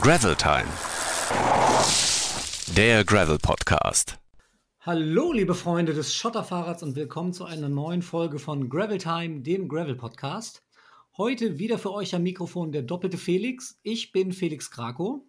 [0.00, 0.64] Gravel Time.
[2.74, 4.18] Der Gravel Podcast.
[4.80, 9.68] Hallo, liebe Freunde des Schotterfahrrads und willkommen zu einer neuen Folge von Gravel Time, dem
[9.68, 10.62] Gravel Podcast.
[11.18, 13.78] Heute wieder für euch am Mikrofon der doppelte Felix.
[13.82, 15.20] Ich bin Felix Krakow.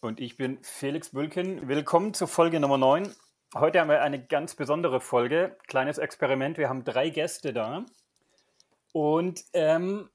[0.00, 1.68] Und ich bin Felix Bülken.
[1.68, 3.12] Willkommen zur Folge Nummer 9.
[3.54, 5.56] Heute haben wir eine ganz besondere Folge.
[5.68, 6.56] Kleines Experiment.
[6.56, 7.84] Wir haben drei Gäste da.
[8.92, 10.08] Und ähm,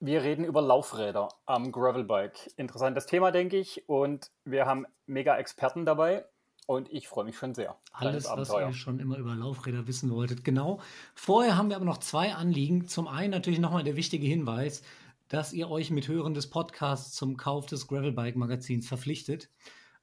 [0.00, 2.52] wir reden über Laufräder am Gravelbike.
[2.56, 3.88] Interessantes Thema, denke ich.
[3.88, 6.24] Und wir haben mega Experten dabei.
[6.66, 7.78] Und ich freue mich schon sehr.
[7.92, 10.44] Alles, was ihr schon immer über Laufräder wissen wolltet.
[10.44, 10.80] Genau.
[11.14, 12.86] Vorher haben wir aber noch zwei Anliegen.
[12.86, 14.82] Zum einen natürlich nochmal der wichtige Hinweis,
[15.28, 19.50] dass ihr euch mit Hören des Podcasts zum Kauf des Gravelbike-Magazins verpflichtet.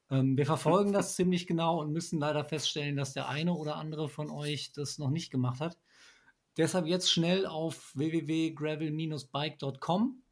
[0.09, 4.09] Ähm, wir verfolgen das ziemlich genau und müssen leider feststellen, dass der eine oder andere
[4.09, 5.77] von euch das noch nicht gemacht hat.
[6.57, 10.23] Deshalb jetzt schnell auf www.gravel-bike.com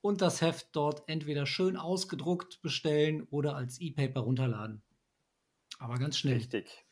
[0.00, 4.82] und das Heft dort entweder schön ausgedruckt bestellen oder als E-Paper runterladen.
[5.78, 6.36] Aber ganz schnell.
[6.36, 6.86] Richtig.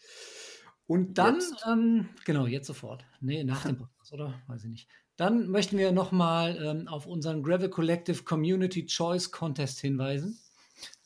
[0.86, 3.04] Und dann, ähm, genau, jetzt sofort.
[3.20, 4.42] Nee, nach dem Podcast, oder?
[4.46, 4.88] Weiß ich nicht.
[5.16, 10.38] Dann möchten wir nochmal ähm, auf unseren Gravel Collective Community Choice Contest hinweisen.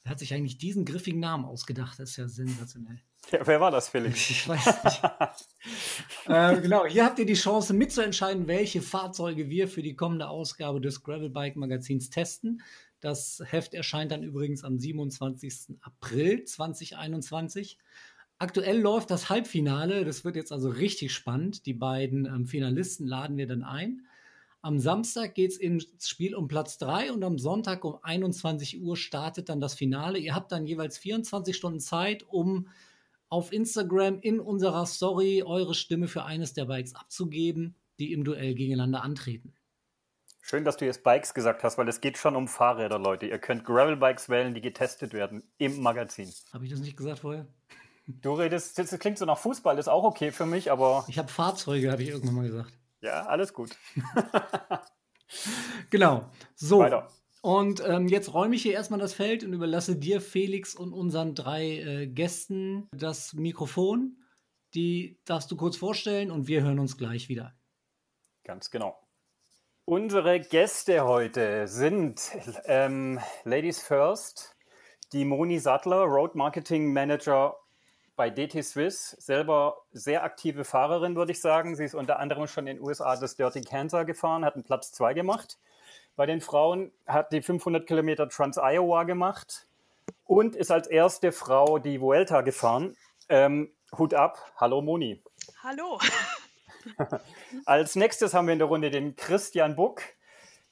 [0.03, 1.99] Wer hat sich eigentlich diesen griffigen Namen ausgedacht?
[1.99, 3.01] Das ist ja sensationell.
[3.31, 4.31] Ja, wer war das, Felix?
[4.31, 5.03] Ich weiß nicht.
[6.29, 10.81] äh, genau, hier habt ihr die Chance mitzuentscheiden, welche Fahrzeuge wir für die kommende Ausgabe
[10.81, 12.63] des Gravelbike Magazins testen.
[13.01, 15.79] Das Heft erscheint dann übrigens am 27.
[15.83, 17.79] April 2021.
[18.39, 20.05] Aktuell läuft das Halbfinale.
[20.05, 21.67] Das wird jetzt also richtig spannend.
[21.67, 24.07] Die beiden ähm, Finalisten laden wir dann ein.
[24.63, 28.97] Am Samstag geht es ins Spiel um Platz 3 und am Sonntag um 21 Uhr
[28.97, 30.19] startet dann das Finale.
[30.19, 32.69] Ihr habt dann jeweils 24 Stunden Zeit, um
[33.29, 38.55] auf Instagram in unserer Story eure Stimme für eines der Bikes abzugeben, die im Duell
[38.55, 39.55] gegeneinander antreten.
[40.41, 43.27] Schön, dass du jetzt Bikes gesagt hast, weil es geht schon um Fahrräder, Leute.
[43.27, 46.33] Ihr könnt Gravel-Bikes wählen, die getestet werden im Magazin.
[46.53, 47.47] Habe ich das nicht gesagt vorher?
[48.11, 51.05] Du redest, das klingt so nach Fußball, ist auch okay für mich, aber.
[51.09, 52.73] Ich habe Fahrzeuge, habe ich irgendwann mal gesagt.
[53.03, 53.77] Ja, alles gut.
[55.91, 56.31] genau.
[56.55, 56.79] So.
[56.79, 57.11] Weiter.
[57.41, 61.35] Und ähm, jetzt räume ich hier erstmal das Feld und überlasse dir, Felix, und unseren
[61.35, 64.17] drei äh, Gästen das Mikrofon.
[64.75, 67.55] Die darfst du kurz vorstellen und wir hören uns gleich wieder.
[68.45, 68.99] Ganz genau.
[69.85, 72.21] Unsere Gäste heute sind
[72.67, 74.55] ähm, Ladies First,
[75.13, 77.57] die Moni Sattler, Road Marketing Manager
[78.15, 81.77] bei DT Swiss, selber sehr aktive Fahrerin, würde ich sagen.
[81.77, 84.93] Sie ist unter anderem schon in den USA das Dirty Kansas gefahren, hat einen Platz
[84.93, 85.57] 2 gemacht.
[86.19, 89.69] Bei den Frauen hat die 500 Kilometer Trans-Iowa gemacht
[90.25, 92.97] und ist als erste Frau die Vuelta gefahren.
[93.29, 94.53] Ähm, Hut ab.
[94.57, 95.23] Hallo Moni.
[95.63, 96.01] Hallo.
[97.67, 100.03] Als nächstes haben wir in der Runde den Christian Buck.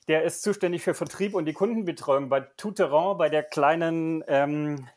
[0.08, 4.88] Der ist zuständig für Vertrieb und die Kundenbetreuung bei Touteran, bei der kleinen, ähm,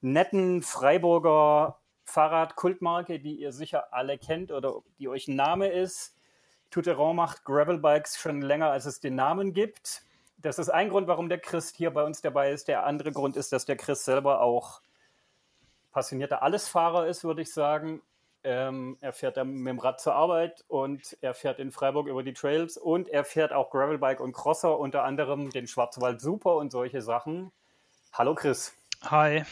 [0.00, 6.14] netten Freiburger Fahrradkultmarke, die ihr sicher alle kennt oder die euch ein Name ist.
[6.70, 10.02] Touteran macht Gravelbikes schon länger, als es den Namen gibt.
[10.36, 12.68] Das ist ein Grund, warum der Chris hier bei uns dabei ist.
[12.68, 14.82] Der andere Grund ist, dass der Chris selber auch
[15.92, 18.02] passionierter Allesfahrer ist, würde ich sagen.
[18.44, 22.22] Ähm, er fährt dann mit dem Rad zur Arbeit und er fährt in Freiburg über
[22.22, 26.70] die Trails und er fährt auch Gravelbike und Crosser, unter anderem den Schwarzwald Super und
[26.70, 27.50] solche Sachen.
[28.12, 28.74] Hallo Chris.
[29.02, 29.44] Hi.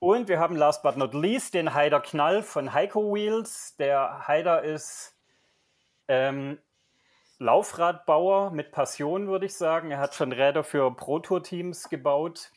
[0.00, 3.76] Und wir haben last but not least den Heider Knall von Heiko Wheels.
[3.76, 5.13] Der Heider ist
[6.08, 6.58] ähm,
[7.38, 9.90] Laufradbauer mit Passion, würde ich sagen.
[9.90, 12.50] Er hat schon Räder für Pro-Tour-Teams gebaut.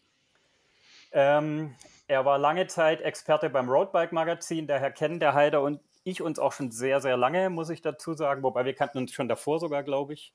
[1.12, 1.76] Ähm,
[2.08, 6.40] er war lange Zeit Experte beim Roadbike Magazin, daher kennen der Heider und ich uns
[6.40, 8.44] auch schon sehr, sehr lange, muss ich dazu sagen.
[8.44, 10.34] Wobei wir kannten uns schon davor sogar, glaube ich.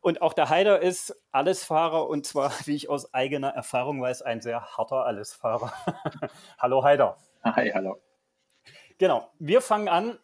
[0.00, 4.40] Und auch der Heider ist Allesfahrer und zwar, wie ich aus eigener Erfahrung weiß, ein
[4.40, 5.72] sehr harter Allesfahrer.
[6.58, 7.18] hallo Heider.
[7.44, 8.00] Hi, hallo.
[8.98, 10.18] Genau, wir fangen an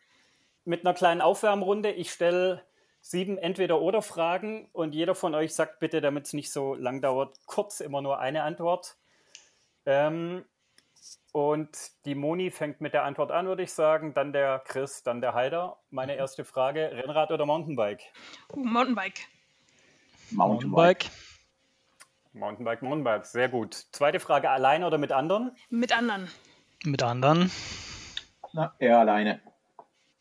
[0.69, 1.91] mit einer kleinen Aufwärmrunde.
[1.91, 2.63] Ich stelle
[3.01, 7.81] sieben Entweder-Oder-Fragen und jeder von euch sagt bitte, damit es nicht so lang dauert, kurz
[7.81, 8.97] immer nur eine Antwort.
[9.87, 10.45] Ähm,
[11.33, 11.71] und
[12.05, 14.13] die Moni fängt mit der Antwort an, würde ich sagen.
[14.13, 15.79] Dann der Chris, dann der Heider.
[15.91, 16.19] Meine mhm.
[16.19, 18.03] erste Frage: Rennrad oder Mountainbike?
[18.53, 19.21] Uh, Mountainbike.
[20.31, 21.07] Mountainbike.
[22.35, 23.27] Mountainbike, Mountainbike.
[23.27, 23.75] Sehr gut.
[23.93, 25.53] Zweite Frage: Allein oder mit anderen?
[25.71, 26.29] Mit anderen.
[26.85, 27.51] Mit anderen.
[28.53, 29.41] Na, eher alleine.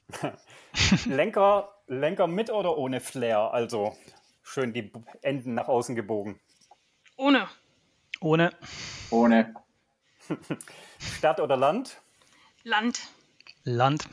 [1.06, 3.52] Lenker, Lenker mit oder ohne Flair?
[3.54, 3.96] Also
[4.42, 6.40] schön die Enden nach außen gebogen.
[7.18, 7.48] Ohne.
[8.22, 8.52] Ohne.
[9.10, 9.54] Ohne.
[11.00, 12.02] Stadt oder Land?
[12.64, 13.00] Land.
[13.64, 14.08] Land.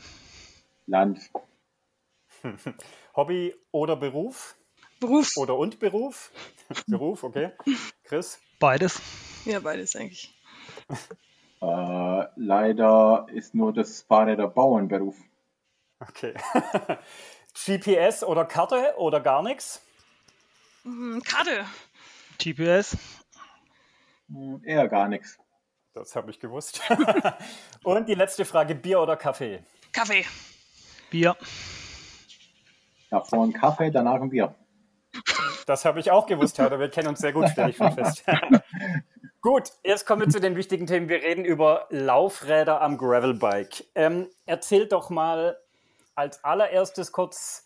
[0.87, 1.19] Land.
[3.15, 4.55] Hobby oder Beruf?
[4.99, 5.31] Beruf.
[5.37, 6.31] Oder und Beruf?
[6.87, 7.51] Beruf, okay.
[8.03, 8.39] Chris?
[8.59, 9.01] Beides.
[9.45, 10.33] Ja, beides eigentlich.
[11.61, 15.15] Äh, leider ist nur das Fahrräder Bauernberuf.
[15.99, 16.33] Okay.
[17.53, 19.81] GPS oder Karte oder gar nichts?
[20.83, 21.65] Hm, Karte.
[22.37, 22.97] GPS.
[24.27, 25.37] Hm, Eher gar nichts.
[25.93, 26.81] Das habe ich gewusst.
[27.83, 29.63] Und die letzte Frage: Bier oder Kaffee?
[29.93, 30.25] Kaffee.
[31.09, 31.35] Bier.
[33.09, 34.53] Davor ein Kaffee, danach ein Bier.
[35.65, 36.77] Das habe ich auch gewusst, Herr.
[36.79, 38.23] Wir kennen uns sehr gut, stelle ich schon fest.
[39.41, 41.07] gut, jetzt kommen wir zu den wichtigen Themen.
[41.07, 43.85] Wir reden über Laufräder am Gravelbike.
[43.95, 45.57] Ähm, erzählt doch mal
[46.15, 47.65] als allererstes kurz,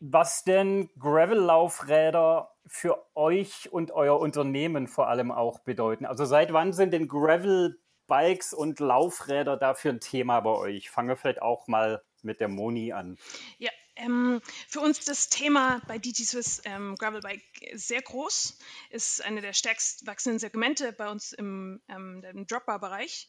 [0.00, 6.06] was denn Gravel-Laufräder für euch und euer Unternehmen vor allem auch bedeuten.
[6.06, 10.90] Also seit wann sind denn Gravel-Bikes und Laufräder dafür ein Thema bei euch?
[10.90, 13.18] Fangen wir vielleicht auch mal mit der Moni an.
[13.58, 17.42] Ja, ähm, für uns das Thema bei DT Swiss ähm, Gravelbike
[17.74, 18.58] sehr groß,
[18.90, 23.28] ist eine der stärkst wachsenden Segmente bei uns im, ähm, Dropbar-Bereich.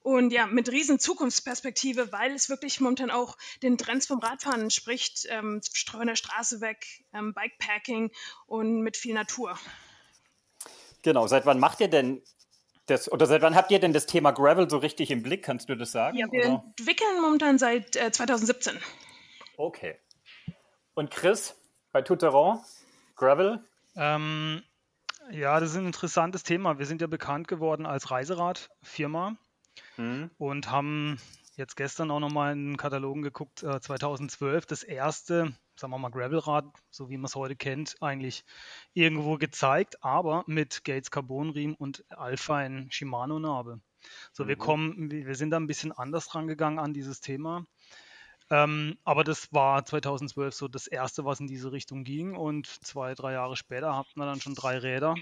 [0.00, 5.26] Und ja, mit riesen Zukunftsperspektive, weil es wirklich momentan auch den Trends vom Radfahren entspricht,
[5.28, 5.60] ähm,
[5.90, 8.12] von der Straße weg, ähm, Bikepacking
[8.46, 9.58] und mit viel Natur.
[11.02, 12.22] Genau, seit wann macht ihr denn
[12.86, 15.44] das, oder seit wann habt ihr denn das Thema Gravel so richtig im Blick?
[15.44, 16.16] Kannst du das sagen?
[16.16, 16.64] Ja, wir oder?
[16.76, 18.78] entwickeln momentan seit äh, 2017.
[19.56, 19.98] Okay.
[20.94, 21.56] Und Chris,
[21.90, 22.60] bei Touteron,
[23.16, 23.64] Gravel?
[23.96, 24.62] Ähm,
[25.30, 26.78] ja, das ist ein interessantes Thema.
[26.78, 29.36] Wir sind ja bekannt geworden als Reiseradfirma
[29.96, 30.30] Hm.
[30.38, 31.18] und haben
[31.56, 36.10] jetzt gestern auch nochmal in den Katalogen geguckt, äh, 2012 das erste, sagen wir mal,
[36.10, 38.44] Gravelrad, so wie man es heute kennt, eigentlich
[38.92, 43.80] irgendwo gezeigt, aber mit Gates Carbonriemen und Alpine Shimano Narbe.
[44.32, 44.60] So, wir Mhm.
[44.60, 47.64] kommen, wir wir sind da ein bisschen anders rangegangen an dieses Thema.
[48.50, 52.36] Ähm, aber das war 2012 so das erste, was in diese Richtung ging.
[52.36, 55.16] Und zwei, drei Jahre später hatten wir dann schon drei Räder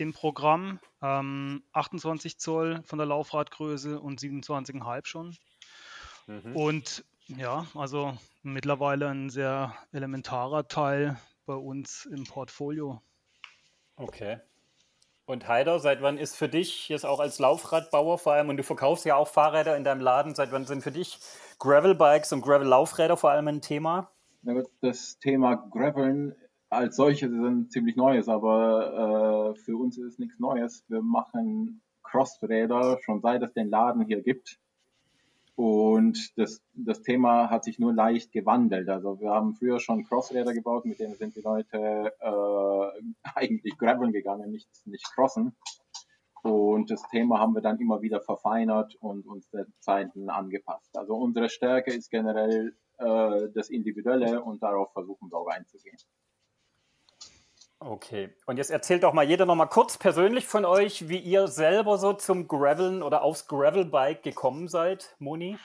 [0.00, 0.80] im Programm.
[1.02, 5.36] Ähm, 28 Zoll von der Laufradgröße und 27,5 schon.
[6.26, 6.56] Mhm.
[6.56, 13.02] Und ja, also mittlerweile ein sehr elementarer Teil bei uns im Portfolio.
[13.96, 14.40] Okay.
[15.26, 18.64] Und Heider, seit wann ist für dich jetzt auch als Laufradbauer vor allem, und du
[18.64, 21.20] verkaufst ja auch Fahrräder in deinem Laden, seit wann sind für dich
[21.60, 24.10] Gravel-Bikes und Gravel-Laufräder vor allem ein Thema?
[24.80, 26.34] Das Thema Graveln
[26.70, 30.84] als solches ist ein ziemlich neues, aber äh, für uns ist nichts Neues.
[30.88, 34.58] Wir machen Crossräder schon seit es den Laden hier gibt.
[35.56, 38.88] Und das, das Thema hat sich nur leicht gewandelt.
[38.88, 43.02] Also wir haben früher schon Crossräder gebaut, mit denen sind die Leute äh,
[43.34, 45.54] eigentlich graveln gegangen, nicht, nicht crossen.
[46.42, 50.96] Und das Thema haben wir dann immer wieder verfeinert und uns der Zeiten angepasst.
[50.96, 55.98] Also unsere Stärke ist generell äh, das Individuelle und darauf versuchen wir auch einzugehen.
[57.82, 58.28] Okay.
[58.44, 61.96] Und jetzt erzählt doch mal jeder noch mal kurz persönlich von euch, wie ihr selber
[61.96, 65.58] so zum Graveln oder aufs Gravelbike gekommen seid, Moni.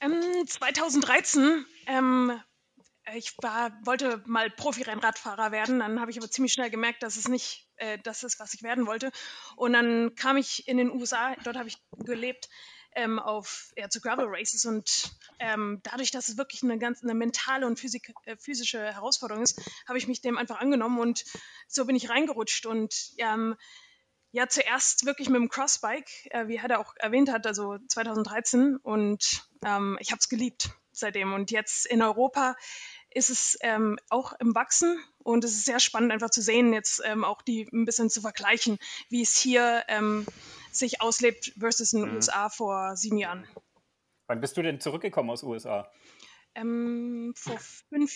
[0.00, 2.32] Ähm, 2013, ähm,
[3.14, 7.28] ich war, wollte mal Profi-Rennradfahrer werden, dann habe ich aber ziemlich schnell gemerkt, dass es
[7.28, 9.12] nicht äh, das ist, was ich werden wollte.
[9.54, 12.48] Und dann kam ich in den USA, dort habe ich gelebt,
[12.94, 17.14] ähm, auf eher zu Gravel Races und ähm, dadurch, dass es wirklich eine ganz eine
[17.14, 21.24] mentale und physik, äh, physische Herausforderung ist, habe ich mich dem einfach angenommen und
[21.68, 23.56] so bin ich reingerutscht und ähm,
[24.32, 29.48] ja, zuerst wirklich mit dem Crossbike, äh, wie er auch erwähnt hat, also 2013 und
[29.64, 32.56] ähm, ich habe es geliebt seitdem und jetzt in Europa
[33.12, 37.02] ist es ähm, auch im Wachsen und es ist sehr spannend einfach zu sehen, jetzt
[37.04, 40.26] ähm, auch die ein bisschen zu vergleichen, wie es hier ähm,
[40.72, 42.16] sich auslebt versus in den Mhm.
[42.16, 43.46] USA vor sieben Jahren.
[44.26, 45.90] Wann bist du denn zurückgekommen aus USA?
[46.54, 47.58] Ähm, vor
[47.88, 48.12] fünf,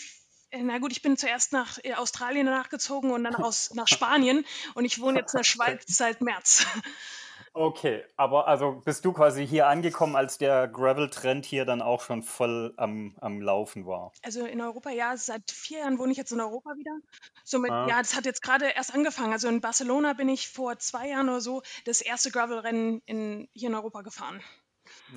[0.50, 4.44] äh, na gut, ich bin zuerst nach äh, Australien nachgezogen und dann aus, nach Spanien
[4.74, 6.66] und ich wohne jetzt in der Schweiz seit März.
[7.56, 12.24] Okay, aber also bist du quasi hier angekommen, als der Gravel-Trend hier dann auch schon
[12.24, 14.10] voll am, am Laufen war?
[14.24, 16.98] Also in Europa, ja, seit vier Jahren wohne ich jetzt in Europa wieder.
[17.44, 17.86] Somit, Ah.
[17.88, 19.32] ja, das hat jetzt gerade erst angefangen.
[19.32, 23.68] Also in Barcelona bin ich vor zwei Jahren oder so das erste Gravel-Rennen in, hier
[23.68, 24.42] in Europa gefahren.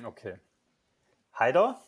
[0.04, 0.38] Okay.
[1.36, 1.82] Heider,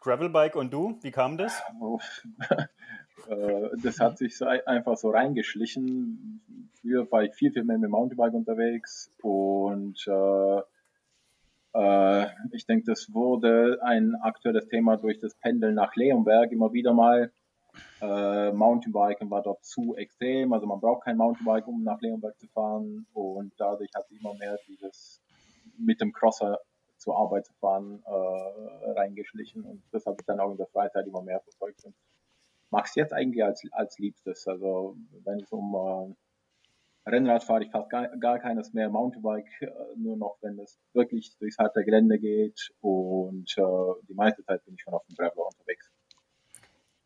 [0.00, 1.62] Gravelbike und du, wie kam das?
[3.28, 6.70] Äh, das hat sich einfach so reingeschlichen.
[6.80, 10.60] Früher war ich viel, viel mehr mit Mountainbike unterwegs und äh,
[11.74, 16.92] äh, ich denke, das wurde ein aktuelles Thema durch das Pendeln nach Leonberg immer wieder
[16.92, 17.32] mal.
[18.00, 22.46] Äh, Mountainbiken war dort zu extrem, also man braucht kein Mountainbike, um nach Leonberg zu
[22.48, 25.20] fahren und dadurch hat sich immer mehr dieses
[25.76, 26.60] mit dem Crosser
[26.98, 31.06] zur Arbeit zu fahren äh, reingeschlichen und das habe ich dann auch in der Freizeit
[31.08, 31.94] immer mehr verfolgt und
[32.74, 34.48] mag es jetzt eigentlich als, als liebstes.
[34.48, 36.16] Also wenn es um
[37.06, 40.80] äh, Rennrad fahre ich fast gar, gar keines mehr, Mountainbike äh, nur noch, wenn es
[40.92, 45.14] wirklich durchs harte Gelände geht und äh, die meiste Zeit bin ich schon auf dem
[45.14, 45.88] Graveler unterwegs.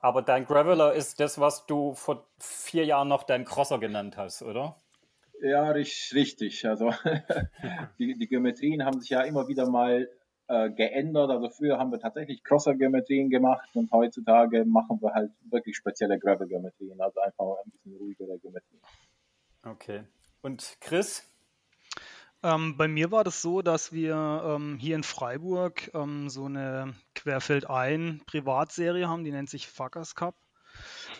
[0.01, 4.43] Aber dein Graveler ist das, was du vor vier Jahren noch dein Crosser genannt hast,
[4.43, 4.77] oder?
[5.43, 6.67] Ja, richtig.
[6.67, 6.95] Also
[7.99, 10.09] die, die Geometrien haben sich ja immer wieder mal
[10.49, 11.31] äh, geändert.
[11.31, 17.01] Also früher haben wir tatsächlich Crosser-Geometrien gemacht und heutzutage machen wir halt wirklich spezielle Gravel-Geometrien,
[17.01, 18.81] also einfach ein bisschen ruhigere Geometrien.
[19.65, 20.05] Okay.
[20.43, 21.25] Und Chris?
[22.43, 24.15] Ähm, bei mir war das so, dass wir
[24.45, 30.37] ähm, hier in Freiburg ähm, so eine Querfeldein Privatserie haben, die nennt sich Fuckers Cup.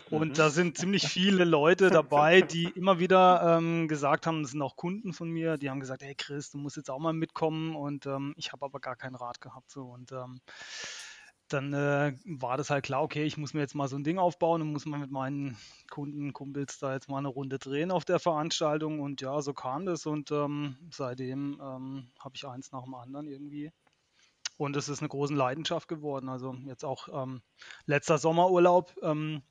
[0.09, 0.33] Und mhm.
[0.33, 4.75] da sind ziemlich viele Leute dabei, die immer wieder ähm, gesagt haben, das sind auch
[4.75, 8.05] Kunden von mir, die haben gesagt, hey Chris, du musst jetzt auch mal mitkommen und
[8.05, 9.69] ähm, ich habe aber gar kein Rad gehabt.
[9.69, 9.83] So.
[9.83, 10.39] Und ähm,
[11.47, 14.19] dann äh, war das halt klar, okay, ich muss mir jetzt mal so ein Ding
[14.19, 15.57] aufbauen und muss mal mit meinen
[15.89, 18.99] Kunden, Kumpels da jetzt mal eine Runde drehen auf der Veranstaltung.
[18.99, 23.27] Und ja, so kam das und ähm, seitdem ähm, habe ich eins nach dem anderen
[23.27, 23.71] irgendwie.
[24.59, 26.27] Und es ist eine große Leidenschaft geworden.
[26.27, 27.41] Also jetzt auch ähm,
[27.85, 29.41] letzter Sommerurlaub ähm,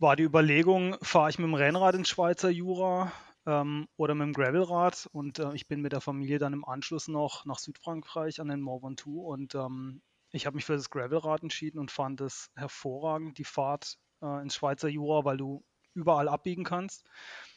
[0.00, 3.12] war die Überlegung, fahre ich mit dem Rennrad ins Schweizer Jura
[3.46, 7.06] ähm, oder mit dem Gravelrad und äh, ich bin mit der Familie dann im Anschluss
[7.06, 10.02] noch nach Südfrankreich an den Mont Ventoux und ähm,
[10.32, 14.56] ich habe mich für das Gravelrad entschieden und fand es hervorragend, die Fahrt äh, ins
[14.56, 15.64] Schweizer Jura, weil du
[15.94, 17.04] überall abbiegen kannst.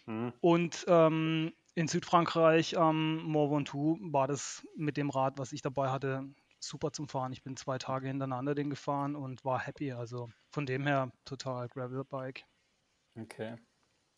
[0.06, 0.32] Mhm.
[0.42, 5.62] Und ähm, in Südfrankreich am ähm, Mont Ventoux war das mit dem Rad, was ich
[5.62, 6.26] dabei hatte,
[6.60, 7.32] super zum Fahren.
[7.32, 9.94] Ich bin zwei Tage hintereinander den gefahren und war happy.
[9.94, 12.44] Also von dem her total Gravelbike.
[13.18, 13.56] Okay.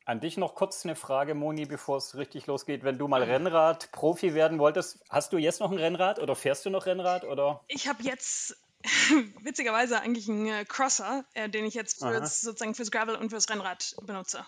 [0.05, 2.83] An dich noch kurz eine Frage, Moni, bevor es richtig losgeht.
[2.83, 6.71] Wenn du mal Rennrad-Profi werden wolltest, hast du jetzt noch ein Rennrad oder fährst du
[6.71, 7.25] noch Rennrad?
[7.25, 7.63] Oder?
[7.67, 8.57] Ich habe jetzt
[9.43, 13.47] witzigerweise eigentlich einen äh, Crosser, äh, den ich jetzt fürs, sozusagen fürs Gravel und fürs
[13.47, 14.43] Rennrad benutze.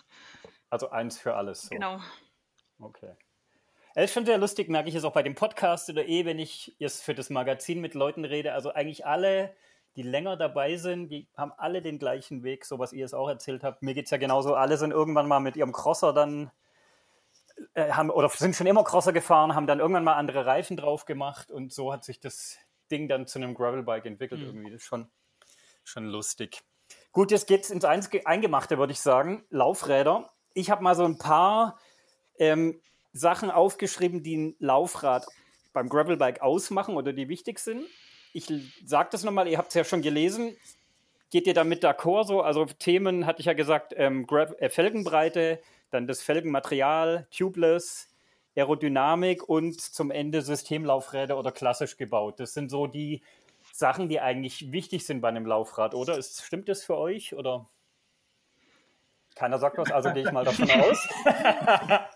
[0.68, 1.62] Also eins für alles.
[1.62, 1.68] So.
[1.70, 2.00] Genau.
[2.78, 3.12] Okay.
[3.94, 6.40] Es ist schon sehr lustig, merke ich es auch bei dem Podcast oder eh, wenn
[6.40, 8.52] ich jetzt für das Magazin mit Leuten rede.
[8.52, 9.54] Also eigentlich alle,
[9.94, 13.28] die länger dabei sind, die haben alle den gleichen Weg, so was ihr es auch
[13.28, 13.82] erzählt habt.
[13.82, 14.54] Mir geht es ja genauso.
[14.54, 16.50] Alle sind irgendwann mal mit ihrem Crosser dann
[17.74, 21.04] äh, haben oder sind schon immer Crosser gefahren, haben dann irgendwann mal andere Reifen drauf
[21.04, 22.58] gemacht und so hat sich das
[22.90, 24.46] Ding dann zu einem Gravelbike entwickelt mhm.
[24.46, 24.70] irgendwie.
[24.72, 25.08] Das ist schon,
[25.84, 26.62] schon lustig.
[27.12, 29.44] Gut, jetzt geht es ins Eingemachte, würde ich sagen.
[29.50, 30.30] Laufräder.
[30.52, 31.78] Ich habe mal so ein paar
[32.38, 32.80] ähm,
[33.12, 35.26] Sachen aufgeschrieben, die ein Laufrad
[35.72, 37.84] beim Gravelbike ausmachen oder die wichtig sind.
[38.32, 38.52] Ich
[38.84, 40.56] sage das nochmal, ihr habt es ja schon gelesen.
[41.30, 42.26] Geht ihr damit d'accord?
[42.26, 42.42] So?
[42.42, 44.26] Also Themen hatte ich ja gesagt, ähm,
[44.58, 45.60] äh, Felgenbreite,
[45.90, 48.08] dann das Felgenmaterial, Tubeless,
[48.56, 52.40] Aerodynamik und zum Ende Systemlaufräder oder klassisch gebaut.
[52.40, 53.22] Das sind so die
[53.72, 56.16] Sachen, die eigentlich wichtig sind bei einem Laufrad, oder?
[56.16, 57.34] Ist, stimmt das für euch?
[57.34, 57.68] Oder
[59.34, 61.08] keiner sagt was, also gehe ich mal davon aus.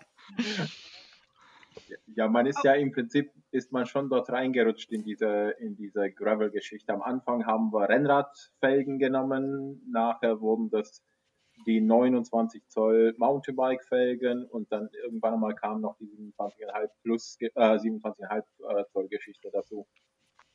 [2.14, 6.10] Ja, man ist ja im Prinzip, ist man schon dort reingerutscht in diese, in diese
[6.10, 6.92] Gravel-Geschichte.
[6.92, 11.02] Am Anfang haben wir Rennradfelgen genommen, nachher wurden das
[11.66, 18.42] die 29 Zoll Mountainbike-Felgen und dann irgendwann einmal kam noch die 27,5 plus, äh, 27,5
[18.68, 19.86] äh, Zoll Geschichte dazu.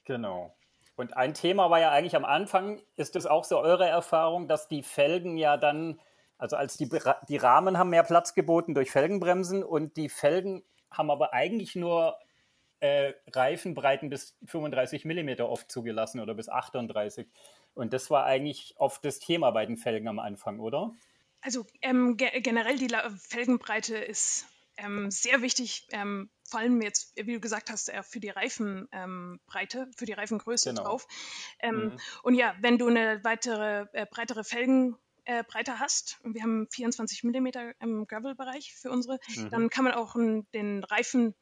[0.05, 0.55] Genau.
[0.95, 4.67] Und ein Thema war ja eigentlich am Anfang, ist es auch so eure Erfahrung, dass
[4.67, 5.99] die Felgen ja dann,
[6.37, 6.89] also als die,
[7.29, 12.17] die Rahmen haben mehr Platz geboten durch Felgenbremsen und die Felgen haben aber eigentlich nur
[12.79, 17.27] äh, Reifenbreiten bis 35 mm oft zugelassen oder bis 38.
[17.73, 20.93] Und das war eigentlich oft das Thema bei den Felgen am Anfang, oder?
[21.41, 24.45] Also ähm, ge generell die La Felgenbreite ist
[24.77, 29.77] ähm, sehr wichtig, ähm, vor allem jetzt, wie du gesagt hast, äh, für die Reifenbreite,
[29.79, 30.83] ähm, für die Reifengröße genau.
[30.83, 31.07] drauf.
[31.59, 31.97] Ähm, mhm.
[32.23, 36.67] Und ja, wenn du eine weitere, äh, breitere Felgen äh, breiter hast, und wir haben
[36.69, 37.47] 24 mm
[37.79, 39.49] im Gravel-Bereich für unsere, mhm.
[39.49, 41.35] dann kann man auch den Reifen,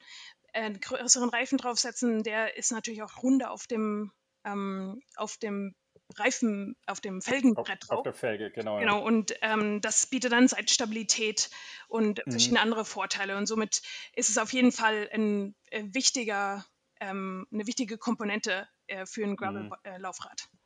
[0.54, 2.24] äh, einen größeren Reifen draufsetzen.
[2.24, 4.12] Der ist natürlich auch runder auf dem,
[4.44, 5.76] ähm, auf dem
[6.18, 7.98] Reifen, auf dem Felgenbrett auf, drauf.
[8.00, 8.80] Auf der Felge, genau.
[8.80, 9.04] Genau, ja.
[9.04, 11.50] und ähm, das bietet dann Seitenstabilität
[11.88, 12.32] und mhm.
[12.32, 13.38] verschiedene andere Vorteile.
[13.38, 13.82] Und somit
[14.14, 16.66] ist es auf jeden Fall ein, ein äh, wichtiger,
[17.00, 19.38] ähm, eine wichtige Komponente äh, für ein mhm.
[19.38, 20.42] Gravel-Laufrad.
[20.42, 20.61] Äh,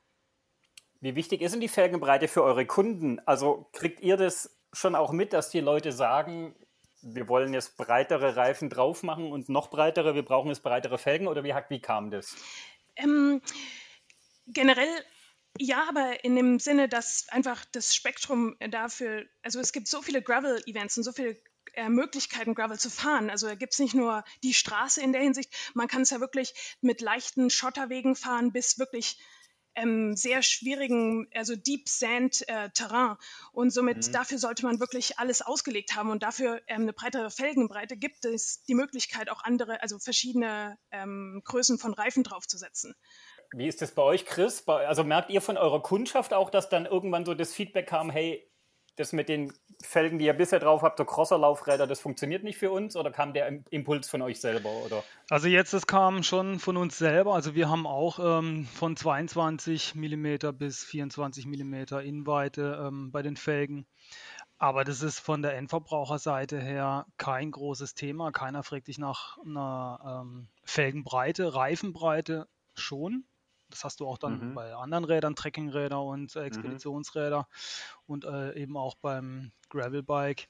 [1.01, 3.19] wie wichtig ist denn die Felgenbreite für eure Kunden?
[3.25, 6.55] Also kriegt ihr das schon auch mit, dass die Leute sagen,
[7.01, 11.27] wir wollen jetzt breitere Reifen drauf machen und noch breitere, wir brauchen jetzt breitere Felgen
[11.27, 12.35] oder wie, wie kam das?
[12.95, 13.41] Ähm,
[14.47, 14.89] generell
[15.57, 20.21] ja, aber in dem Sinne, dass einfach das Spektrum dafür, also es gibt so viele
[20.21, 21.37] Gravel-Events und so viele
[21.73, 23.29] äh, Möglichkeiten, Gravel zu fahren.
[23.29, 26.19] Also da gibt es nicht nur die Straße in der Hinsicht, man kann es ja
[26.19, 29.17] wirklich mit leichten Schotterwegen fahren bis wirklich
[29.75, 33.17] ähm, sehr schwierigen, also Deep Sand äh, Terrain.
[33.51, 34.11] Und somit Mhm.
[34.13, 36.09] dafür sollte man wirklich alles ausgelegt haben.
[36.09, 41.41] Und dafür ähm, eine breitere Felgenbreite gibt es die Möglichkeit, auch andere, also verschiedene ähm,
[41.45, 42.95] Größen von Reifen draufzusetzen.
[43.51, 44.67] Wie ist das bei euch, Chris?
[44.67, 48.51] Also merkt ihr von eurer Kundschaft auch, dass dann irgendwann so das Feedback kam, hey,
[48.95, 52.71] das mit den Felgen, die ihr bisher drauf habt, so Crosser-Laufräder, das funktioniert nicht für
[52.71, 52.95] uns?
[52.95, 54.69] Oder kam der Im- Impuls von euch selber?
[54.85, 55.03] Oder?
[55.29, 57.33] Also jetzt, das kam schon von uns selber.
[57.33, 61.73] Also wir haben auch ähm, von 22 mm bis 24 mm
[62.03, 63.85] Innenweite ähm, bei den Felgen.
[64.57, 68.31] Aber das ist von der Endverbraucherseite her kein großes Thema.
[68.31, 73.25] Keiner fragt dich nach einer ähm, Felgenbreite, Reifenbreite schon.
[73.69, 74.53] Das hast du auch dann Mhm.
[74.53, 77.47] bei anderen Rädern, Trekkingräder und äh, Expeditionsräder
[78.05, 80.49] und äh, eben auch beim Gravelbike.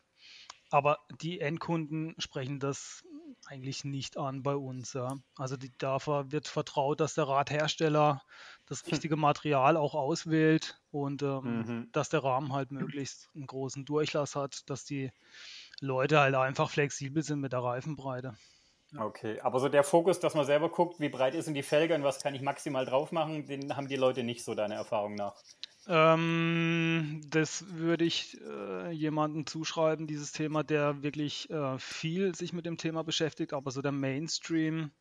[0.71, 3.03] Aber die Endkunden sprechen das
[3.47, 4.93] eigentlich nicht an bei uns.
[4.93, 5.17] Ja.
[5.37, 8.23] Also die, dafür wird vertraut, dass der Radhersteller
[8.65, 11.87] das richtige Material auch auswählt und ähm, Mhm.
[11.91, 15.11] dass der Rahmen halt möglichst einen großen Durchlass hat, dass die
[15.81, 18.35] Leute halt einfach flexibel sind mit der Reifenbreite.
[18.97, 21.95] Okay, aber so der Fokus, dass man selber guckt, wie breit ist denn die Felge
[21.95, 25.15] und was kann ich maximal drauf machen, den haben die Leute nicht so deiner Erfahrung
[25.15, 25.35] nach.
[25.87, 32.65] Ähm, das würde ich äh, jemandem zuschreiben, dieses Thema, der wirklich äh, viel sich mit
[32.65, 34.91] dem Thema beschäftigt, aber so der Mainstream,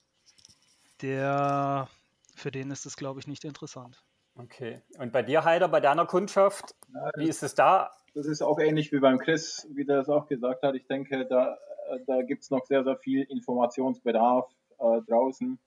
[1.01, 1.89] der
[2.35, 4.03] für den ist das, glaube ich, nicht interessant.
[4.37, 4.83] Okay.
[4.99, 6.75] Und bei dir, Heider, bei deiner Kundschaft,
[7.17, 7.91] wie ist es da?
[8.15, 10.75] Das ist auch ähnlich wie beim Chris, wie der es auch gesagt hat.
[10.75, 11.57] Ich denke, da,
[12.07, 14.47] da gibt es noch sehr, sehr viel Informationsbedarf
[14.79, 15.59] äh, draußen.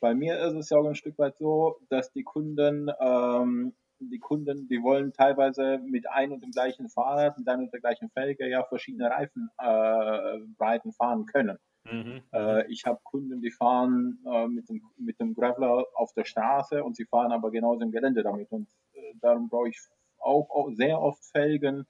[0.00, 4.18] Bei mir ist es ja auch ein Stück weit so, dass die Kunden, ähm, die
[4.18, 8.08] Kunden, die wollen teilweise mit ein und dem gleichen Fahrrad, mit ein und der gleichen
[8.10, 11.58] Felge ja verschiedene Reifenbreiten äh, fahren können.
[11.84, 12.22] Mhm.
[12.32, 16.82] Äh, ich habe Kunden, die fahren äh, mit, dem, mit dem Graveler auf der Straße
[16.82, 18.50] und sie fahren aber genauso im Gelände damit.
[18.52, 19.78] Und äh, darum brauche ich
[20.18, 21.86] auch, auch sehr oft Felgen,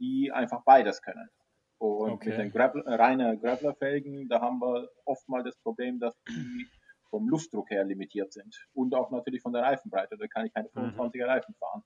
[0.00, 1.28] die einfach beides können.
[1.82, 2.28] Und Okay.
[2.28, 6.68] mit den Gravel, äh, reinen Graveler-Felgen, da haben wir oft mal das Problem, dass die
[7.10, 8.56] vom Luftdruck her limitiert sind.
[8.72, 10.16] Und auch natürlich von der Reifenbreite.
[10.16, 11.82] Da kann ich keine 25er Reifen fahren.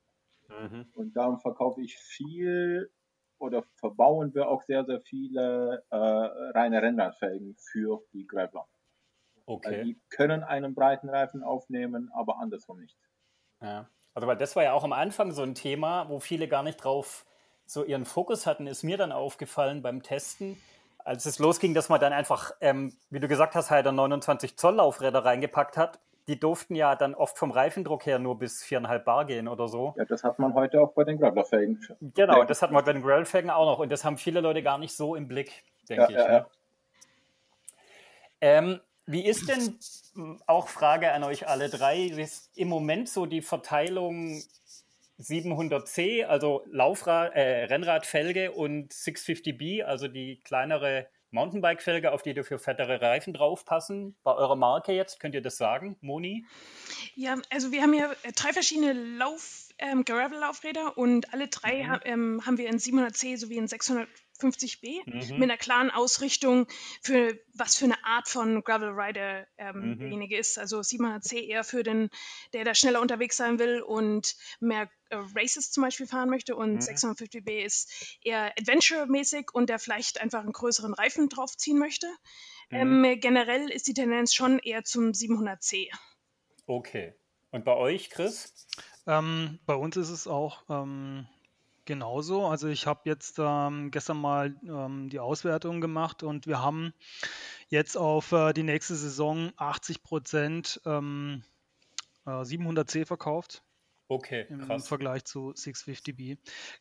[0.48, 0.90] Mhm.
[0.92, 2.90] Und darum verkaufe ich viel
[3.38, 8.66] oder verbauen wir auch sehr, sehr viele äh, reine Rennradfelgen für die Graveler.
[9.46, 9.82] Okay.
[9.82, 12.98] die können einen breiten Reifen aufnehmen, aber andersrum nicht.
[13.62, 13.88] Ja.
[14.12, 16.76] Also, weil das war ja auch am Anfang so ein Thema, wo viele gar nicht
[16.76, 17.25] drauf
[17.66, 20.60] so ihren Fokus hatten, ist mir dann aufgefallen beim Testen,
[20.98, 24.76] als es losging, dass man dann einfach, ähm, wie du gesagt hast, halt 29 Zoll
[24.76, 26.00] Laufräder reingepackt hat.
[26.28, 29.94] Die durften ja dann oft vom Reifendruck her nur bis 4,5 Bar gehen oder so.
[29.96, 31.80] Ja, das hat man heute auch bei den Graveler-Felgen.
[32.14, 34.78] Genau, das hat man bei den Gravelfelgen auch noch und das haben viele Leute gar
[34.78, 36.16] nicht so im Blick, denke Ja, ich.
[36.16, 36.34] ja, ne?
[36.34, 36.46] ja.
[38.40, 39.78] Ähm, wie ist denn,
[40.48, 44.42] auch Frage an euch alle drei, ist im Moment so die Verteilung
[45.18, 53.00] 700C, also Laufrad, äh, Rennradfelge und 650B, also die kleinere Mountainbike-Felge, auf die dafür fettere
[53.00, 54.16] Reifen draufpassen?
[54.22, 56.46] Bei eurer Marke jetzt, könnt ihr das sagen, Moni?
[57.14, 61.88] Ja, also wir haben hier äh, drei verschiedene Lauf, ähm, Gravel-Laufräder und alle drei Mhm.
[61.90, 63.68] ha ähm, haben wir in 700C sowie in
[64.40, 65.38] 650B Mhm.
[65.38, 66.66] mit einer klaren Ausrichtung
[67.02, 69.98] für was für eine Art von Gravel Rider ähm, Mhm.
[69.98, 70.58] derjenige ist.
[70.58, 72.10] Also 700C eher für den,
[72.52, 76.74] der da schneller unterwegs sein will und mehr äh, Races zum Beispiel fahren möchte und
[76.74, 76.80] Mhm.
[76.80, 82.08] 650B ist eher Adventure-mäßig und der vielleicht einfach einen größeren Reifen draufziehen möchte.
[82.70, 83.04] Mhm.
[83.04, 85.88] Ähm, generell ist die Tendenz schon eher zum 700C.
[86.66, 87.14] Okay.
[87.52, 88.66] Und bei euch, Chris?
[89.06, 91.26] Ähm, bei uns ist es auch ähm,
[91.86, 92.46] genauso.
[92.46, 96.92] Also ich habe jetzt ähm, gestern mal ähm, die Auswertung gemacht und wir haben
[97.68, 101.42] jetzt auf äh, die nächste Saison 80 Prozent ähm,
[102.26, 103.62] äh, 700C verkauft
[104.08, 104.86] Okay, im krass.
[104.86, 106.38] Vergleich zu 650B.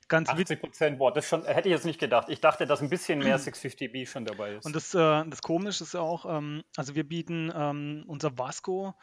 [0.08, 0.58] Ganz witzig.
[0.58, 2.30] 80 Prozent, boah, das schon, hätte ich jetzt nicht gedacht.
[2.30, 4.66] Ich dachte, dass ein bisschen mehr 650B schon dabei ist.
[4.66, 8.94] Und das, äh, das Komische ist ja auch, ähm, also wir bieten ähm, unser Vasco,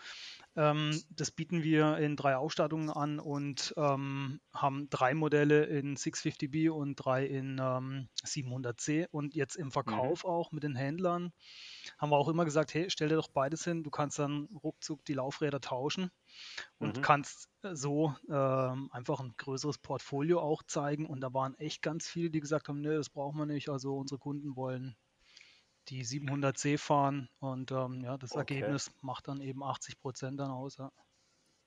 [0.57, 6.69] ähm, das bieten wir in drei Ausstattungen an und ähm, haben drei Modelle in 650B
[6.71, 9.07] und drei in ähm, 700C.
[9.11, 11.33] Und jetzt im Verkauf auch mit den Händlern
[11.99, 15.05] haben wir auch immer gesagt, hey, stell dir doch beides hin, du kannst dann ruckzuck
[15.05, 16.11] die Laufräder tauschen
[16.79, 17.03] und Mhm.
[17.03, 21.07] kannst äh, so ähm, einfach ein größeres Portfolio auch zeigen.
[21.07, 23.69] Und da waren echt ganz viele, die gesagt haben, nee, das brauchen wir nicht.
[23.69, 24.97] Also unsere Kunden wollen
[25.88, 28.55] die 700C fahren und ähm, ja, das Okay.
[28.61, 30.77] Ergebnis macht dann eben 80 Prozent dann aus.
[30.77, 30.90] Ja.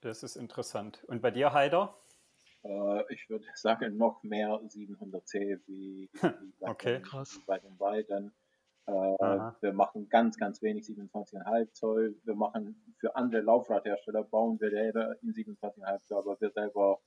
[0.01, 1.03] Das ist interessant.
[1.07, 1.97] Und bei dir, Heider?
[2.63, 6.11] Äh, ich würde sagen, noch mehr 700C wie, wie
[6.59, 6.93] bei, Okay.
[6.93, 7.39] den, Krass.
[7.45, 8.33] bei den beiden.
[8.87, 12.19] Äh, wir machen ganz, ganz wenig 27,5 Zoll.
[12.23, 17.01] Wir machen für andere Laufradhersteller, bauen wir Räder in 27,5 Zoll, aber wir selber,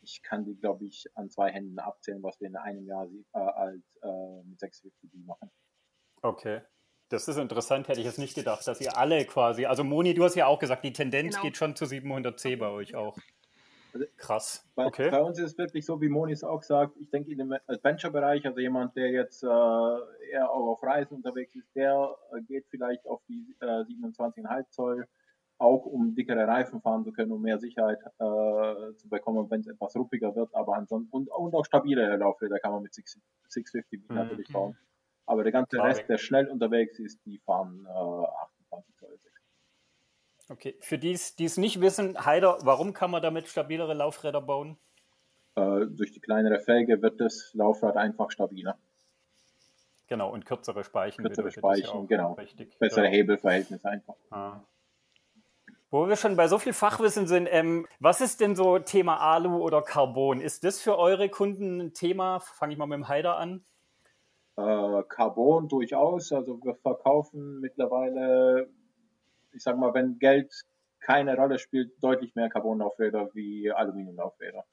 [0.00, 3.38] ich kann die, glaube ich, an zwei Händen abzählen, was wir in einem Jahr äh,
[3.38, 5.50] als äh, mit 650 machen.
[6.22, 6.60] Okay.
[7.08, 10.24] Das ist interessant, hätte ich jetzt nicht gedacht, dass ihr alle quasi, also Moni, du
[10.24, 11.44] hast ja auch gesagt, die Tendenz genau.
[11.44, 13.16] geht schon zu 700C bei euch auch.
[13.94, 14.68] Also Krass.
[14.74, 15.10] Bei, okay.
[15.10, 17.52] bei uns ist es wirklich so, wie Moni es auch sagt, ich denke in dem
[17.66, 22.66] Adventure-Bereich, also jemand, der jetzt äh, eher auch auf Reisen unterwegs ist, der äh, geht
[22.68, 25.08] vielleicht auf die äh, 27,5 Zoll,
[25.56, 29.66] auch um dickere Reifen fahren zu können, um mehr Sicherheit äh, zu bekommen, wenn es
[29.66, 34.08] etwas ruppiger wird, aber ansonsten und, und auch stabile Laufräder kann man mit 6, 650
[34.08, 34.14] mhm.
[34.14, 34.76] natürlich bauen.
[35.28, 37.90] Aber der ganze Klar, Rest, der schnell unterwegs ist, die fahren äh,
[38.70, 39.18] 28 Zoll.
[40.48, 44.78] Okay, für die es nicht wissen, Heider, warum kann man damit stabilere Laufräder bauen?
[45.54, 48.78] Äh, durch die kleinere Felge wird das Laufrad einfach stabiler.
[50.06, 51.22] Genau, und kürzere Speichen.
[51.22, 52.32] Kürzere Speichen, genau.
[52.32, 52.78] Richtig.
[52.78, 53.10] Bessere ja.
[53.10, 54.14] Hebelverhältnisse einfach.
[54.30, 54.60] Ah.
[55.90, 59.58] Wo wir schon bei so viel Fachwissen sind, ähm, was ist denn so Thema Alu
[59.58, 60.40] oder Carbon?
[60.40, 62.40] Ist das für eure Kunden ein Thema?
[62.40, 63.62] Fange ich mal mit dem Heider an.
[64.58, 66.32] Äh, Carbon durchaus.
[66.32, 68.68] Also wir verkaufen mittlerweile,
[69.52, 70.52] ich sag mal, wenn Geld
[70.98, 74.64] keine Rolle spielt, deutlich mehr Carbonlaufräder wie Aluminiumlaufräder.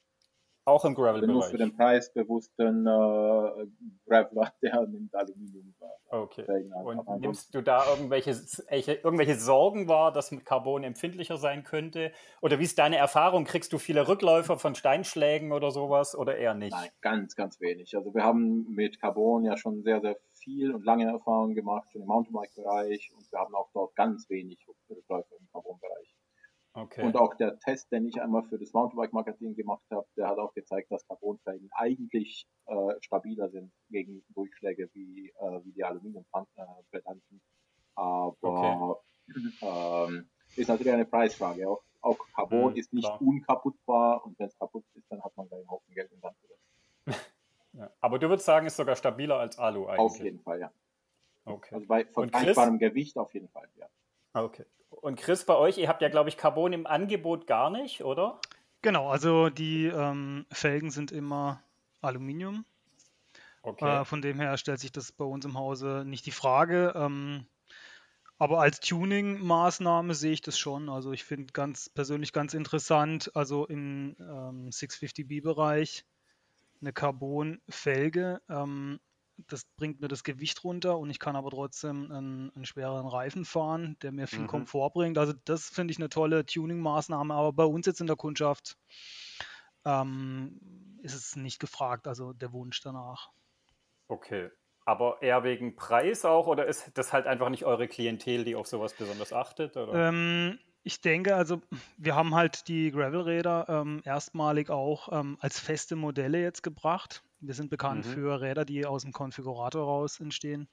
[0.68, 1.32] Auch im Gravel-Bereich?
[1.32, 3.68] Nur für den preisbewussten äh,
[4.08, 5.76] Graveler, der nimmt Aluminium.
[5.80, 6.46] Äh, okay.
[6.84, 8.32] Und nimmst du da irgendwelche,
[8.72, 12.12] irgendwelche Sorgen wahr, dass mit Carbon empfindlicher sein könnte?
[12.42, 13.46] Oder wie ist deine Erfahrung?
[13.46, 16.76] Kriegst du viele Rückläufer von Steinschlägen oder sowas oder eher nicht?
[16.76, 17.96] Nein, ganz, ganz wenig.
[17.96, 22.02] Also wir haben mit Carbon ja schon sehr, sehr viel und lange Erfahrung gemacht, schon
[22.02, 26.15] im Mountainbike-Bereich und wir haben auch dort ganz wenig Rückläufer im Carbon-Bereich.
[26.76, 27.04] Okay.
[27.04, 30.54] Und auch der Test, den ich einmal für das Mountainbike-Magazin gemacht habe, der hat auch
[30.54, 37.42] gezeigt, dass Carbonfelgen eigentlich äh, stabiler sind gegen Durchschläge wie, äh, wie die Aluminiumprädanten.
[37.96, 39.00] Aber okay.
[39.62, 41.70] ähm, ist natürlich eine Preisfrage.
[41.70, 43.22] Auch, auch Carbon mhm, ist nicht klar.
[43.22, 46.36] unkaputtbar und wenn es kaputt ist, dann hat man gleich einen Haufen Geld in Hand.
[47.74, 47.90] ja.
[48.02, 50.00] Aber du würdest sagen, ist sogar stabiler als Alu eigentlich?
[50.00, 50.72] Auf jeden Fall, ja.
[51.46, 51.76] Okay.
[51.76, 53.88] Also bei vergleichbarem Gewicht auf jeden Fall, ja.
[54.34, 54.66] Okay.
[55.16, 58.38] Und Chris, bei euch, ihr habt ja, glaube ich, Carbon im Angebot gar nicht, oder?
[58.82, 61.64] Genau, also die ähm, Felgen sind immer
[62.02, 62.66] Aluminium.
[63.62, 64.02] Okay.
[64.02, 66.92] Äh, von dem her stellt sich das bei uns im Hause nicht die Frage.
[66.98, 67.46] Ähm,
[68.40, 70.90] aber als Tuning-Maßnahme sehe ich das schon.
[70.90, 76.04] Also ich finde ganz persönlich ganz interessant, also im ähm, 650B-Bereich
[76.82, 78.42] eine Carbon-Felge.
[78.50, 79.00] Ähm,
[79.38, 83.46] das bringt mir das Gewicht runter und ich kann aber trotzdem einen, einen schwereren Reifen
[83.46, 84.48] fahren, der mir viel mhm.
[84.48, 85.18] Komfort bringt.
[85.18, 88.78] Also das finde ich eine tolle Tuning-Maßnahme, aber bei uns jetzt in der Kundschaft
[89.86, 90.60] ähm,
[91.02, 93.30] ist es nicht gefragt, also der Wunsch danach.
[94.08, 94.50] Okay,
[94.86, 98.68] aber eher wegen Preis auch oder ist das halt einfach nicht eure Klientel, die auf
[98.68, 99.76] sowas besonders achtet?
[99.76, 101.62] Ähm, ich denke, also
[101.98, 107.24] wir haben halt die Gravel-Räder ähm, erstmalig auch ähm, als feste Modelle jetzt gebracht.
[107.48, 108.10] Wir sind bekannt mhm.
[108.12, 110.68] für Räder, die aus dem Konfigurator raus entstehen.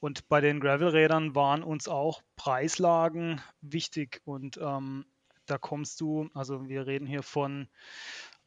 [0.00, 4.20] Und bei den Gravel-Rädern waren uns auch Preislagen wichtig.
[4.24, 5.04] Und ähm,
[5.46, 7.68] da kommst du, also wir reden hier von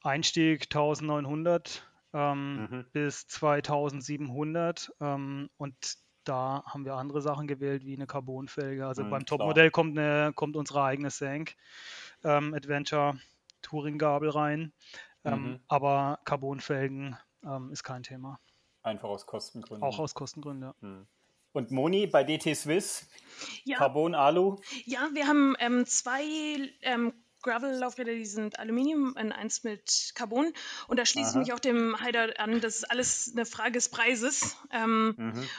[0.01, 2.85] Einstieg 1900 ähm, mhm.
[2.91, 4.91] bis 2700.
[4.99, 5.75] Ähm, und
[6.23, 8.87] da haben wir andere Sachen gewählt, wie eine Carbonfelge.
[8.87, 9.97] Also mhm, beim Topmodell kommt,
[10.35, 11.55] kommt unsere eigene Sank
[12.23, 13.19] ähm, Adventure
[13.61, 14.73] Touring-Gabel rein.
[15.25, 15.59] Ähm, mhm.
[15.67, 18.39] Aber Carbonfelgen ähm, ist kein Thema.
[18.81, 19.83] Einfach aus Kostengründen.
[19.87, 20.75] Auch aus Kostengründen, ja.
[20.81, 21.07] Hm.
[21.53, 23.07] Und Moni bei DT Swiss,
[23.63, 23.77] ja.
[23.77, 24.57] Carbon, Alu?
[24.85, 26.23] Ja, wir haben ähm, zwei
[26.81, 30.51] ähm, Gravel-Laufräder, die sind Aluminium, und eins mit Carbon.
[30.87, 32.59] Und da schließe ich mich auch dem Heider an.
[32.59, 34.57] Das ist alles eine Frage des Preises.
[34.71, 35.49] Ähm, mhm.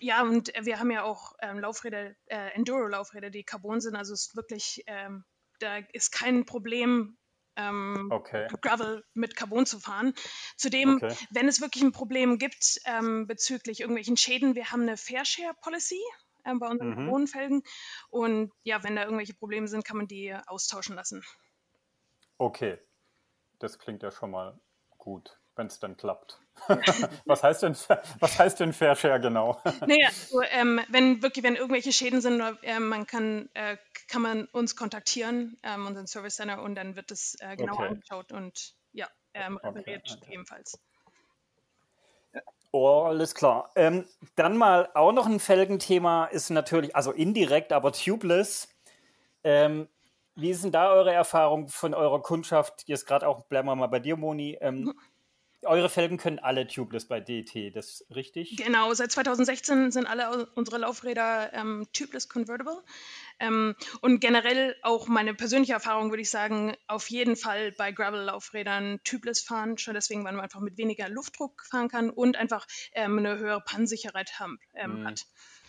[0.00, 3.94] Ja, und wir haben ja auch ähm, Laufräder, äh, Enduro-Laufräder, die Carbon sind.
[3.94, 5.24] Also es ist wirklich, ähm,
[5.60, 7.16] da ist kein Problem,
[7.56, 8.48] ähm, okay.
[8.60, 10.14] Gravel mit Carbon zu fahren.
[10.56, 11.14] Zudem, okay.
[11.30, 15.54] wenn es wirklich ein Problem gibt ähm, bezüglich irgendwelchen Schäden, wir haben eine Fair Share
[15.60, 16.00] Policy
[16.44, 16.94] äh, bei unseren mhm.
[16.96, 17.62] Carbonfelgen
[18.10, 21.22] und ja, wenn da irgendwelche Probleme sind, kann man die austauschen lassen.
[22.38, 22.78] Okay,
[23.58, 24.58] das klingt ja schon mal
[24.98, 26.40] gut wenn es dann klappt.
[27.24, 27.76] was, heißt denn,
[28.20, 29.60] was heißt denn Fair Share genau?
[29.86, 33.76] naja, also, ähm, wenn wirklich, wenn irgendwelche Schäden sind, äh, man kann, äh,
[34.08, 37.88] kann man uns kontaktieren, ähm, unseren Service Center, und dann wird es äh, genau okay.
[37.88, 40.34] angeschaut und ja, ähm, repariert okay, okay.
[40.34, 40.78] ebenfalls.
[42.76, 43.70] Oh, alles klar.
[43.76, 48.68] Ähm, dann mal auch noch ein Felgenthema ist natürlich, also indirekt, aber tubeless.
[49.44, 49.88] Ähm,
[50.34, 52.82] wie ist denn da eure Erfahrung von eurer Kundschaft?
[52.86, 54.58] Jetzt gerade auch, bleiben wir mal bei dir, Moni.
[54.60, 54.92] Ähm,
[55.66, 58.56] eure Felgen können alle tubeless bei DT, das ist richtig?
[58.56, 62.82] Genau, seit 2016 sind alle unsere Laufräder ähm, tubeless convertible.
[63.40, 69.00] Ähm, und generell auch meine persönliche Erfahrung würde ich sagen, auf jeden Fall bei Gravel-Laufrädern
[69.04, 73.18] tubeless fahren, schon deswegen, weil man einfach mit weniger Luftdruck fahren kann und einfach ähm,
[73.18, 75.06] eine höhere Pannensicherheit haben, ähm, mhm.
[75.06, 75.26] hat.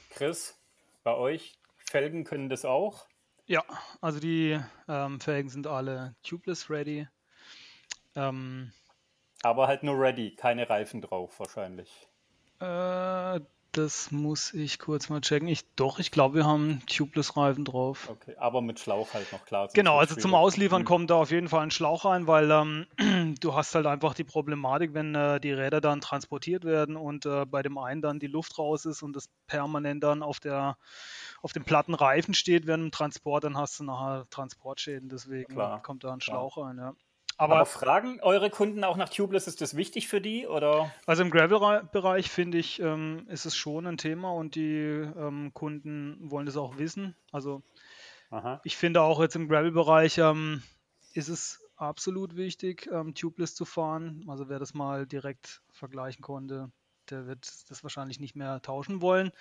[0.10, 0.60] Chris,
[1.04, 3.08] bei euch, Felgen können das auch?
[3.48, 3.64] Ja,
[4.02, 7.08] also die ähm, Felgen sind alle tubeless ready.
[8.16, 8.72] Ähm,
[9.46, 12.08] aber halt nur ready, keine Reifen drauf wahrscheinlich.
[12.60, 13.40] Äh,
[13.74, 15.48] das muss ich kurz mal checken.
[15.48, 18.10] Ich, doch, ich glaube, wir haben Tubeless-Reifen drauf.
[18.10, 19.70] Okay, aber mit Schlauch halt noch klar.
[19.74, 20.86] Genau, also zum Ausliefern mhm.
[20.86, 22.88] kommt da auf jeden Fall ein Schlauch rein, weil ähm,
[23.42, 27.46] du hast halt einfach die Problematik, wenn äh, die Räder dann transportiert werden und äh,
[27.46, 30.78] bei dem einen dann die Luft raus ist und das permanent dann auf der
[31.42, 35.10] auf dem platten Reifen steht während dem Transport, dann hast du nachher Transportschäden.
[35.10, 35.84] Deswegen Klar.
[35.84, 36.78] kommt da ein Schlauch rein.
[36.78, 36.94] Ja.
[37.38, 40.48] Aber, Aber, fragen eure Kunden auch nach Tubeless, ist das wichtig für die?
[40.48, 40.92] Oder?
[41.06, 46.18] Also im Gravel-Bereich finde ich, ähm, ist es schon ein Thema und die ähm, Kunden
[46.32, 47.16] wollen das auch wissen.
[47.32, 47.62] Also
[48.30, 48.62] Aha.
[48.64, 50.64] ich finde auch jetzt im Gravel-Bereich ähm,
[51.14, 54.24] ist es absolut wichtig, ähm, Tubeless zu fahren.
[54.30, 56.72] Also wer das mal direkt vergleichen konnte,
[57.10, 59.32] der wird das wahrscheinlich nicht mehr tauschen wollen.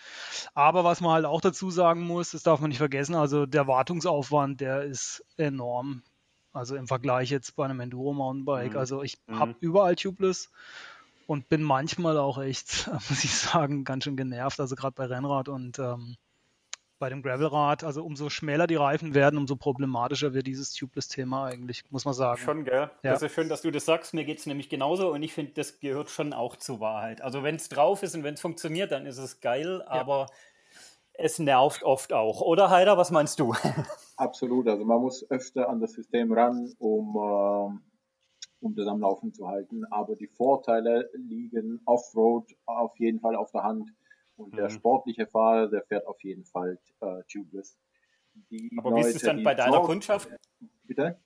[0.52, 3.68] Aber was man halt auch dazu sagen muss, das darf man nicht vergessen, also der
[3.68, 6.02] Wartungsaufwand, der ist enorm
[6.54, 8.72] also im Vergleich jetzt bei einem Enduro Mountainbike.
[8.72, 8.78] Mhm.
[8.78, 9.38] Also ich mhm.
[9.38, 10.50] habe überall Tubeless
[11.26, 14.60] und bin manchmal auch echt, muss ich sagen, ganz schön genervt.
[14.60, 16.16] Also gerade bei Rennrad und ähm,
[16.98, 17.84] bei dem Gravelrad.
[17.84, 22.40] Also umso schmäler die Reifen werden, umso problematischer wird dieses Tubeless-Thema eigentlich, muss man sagen.
[22.40, 22.90] Schon, gell?
[23.02, 23.12] Ja.
[23.12, 24.14] Das ist schön, dass du das sagst.
[24.14, 27.20] Mir geht es nämlich genauso und ich finde, das gehört schon auch zur Wahrheit.
[27.20, 29.90] Also wenn es drauf ist und wenn es funktioniert, dann ist es geil, ja.
[29.90, 30.28] aber
[31.14, 32.40] es nervt oft auch.
[32.40, 33.55] Oder Heider, was meinst du?
[34.16, 34.68] Absolut.
[34.68, 39.46] Also man muss öfter an das System ran, um, äh, um das am Laufen zu
[39.48, 39.85] halten.
[39.90, 43.90] Aber die Vorteile liegen Offroad auf jeden Fall auf der Hand.
[44.37, 44.57] Und mhm.
[44.57, 47.79] der sportliche Fahrer, der fährt auf jeden Fall äh, tubeless.
[48.50, 50.29] Die Aber Leute, wie ist es dann bei deiner Kundschaft?
[50.83, 51.18] Bitte?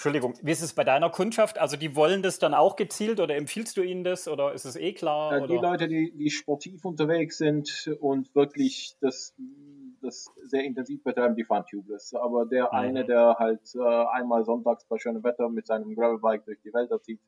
[0.00, 1.58] Entschuldigung, wie ist es bei deiner Kundschaft?
[1.58, 4.74] Also die wollen das dann auch gezielt oder empfiehlst du ihnen das oder ist es
[4.76, 5.44] eh klar?
[5.44, 9.34] Äh, die Leute, die, die sportiv unterwegs sind und wirklich das,
[10.00, 12.14] das sehr intensiv betreiben, die fahren tubeless.
[12.14, 12.78] Aber der mhm.
[12.78, 17.02] eine, der halt äh, einmal sonntags bei schönem Wetter mit seinem Gravelbike durch die Wälder
[17.02, 17.20] zieht,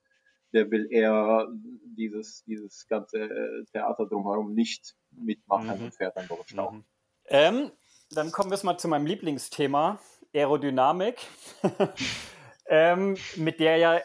[0.55, 1.49] der will eher
[1.85, 5.85] dieses, dieses ganze äh, Theater drumherum nicht mitmachen mhm.
[5.85, 6.71] und fährt dann durch den Stau.
[6.71, 6.85] Mhm.
[7.27, 7.71] Ähm,
[8.13, 9.99] dann kommen wir mal zu meinem Lieblingsthema,
[10.33, 11.19] Aerodynamik.
[12.73, 14.01] ähm, mit der ja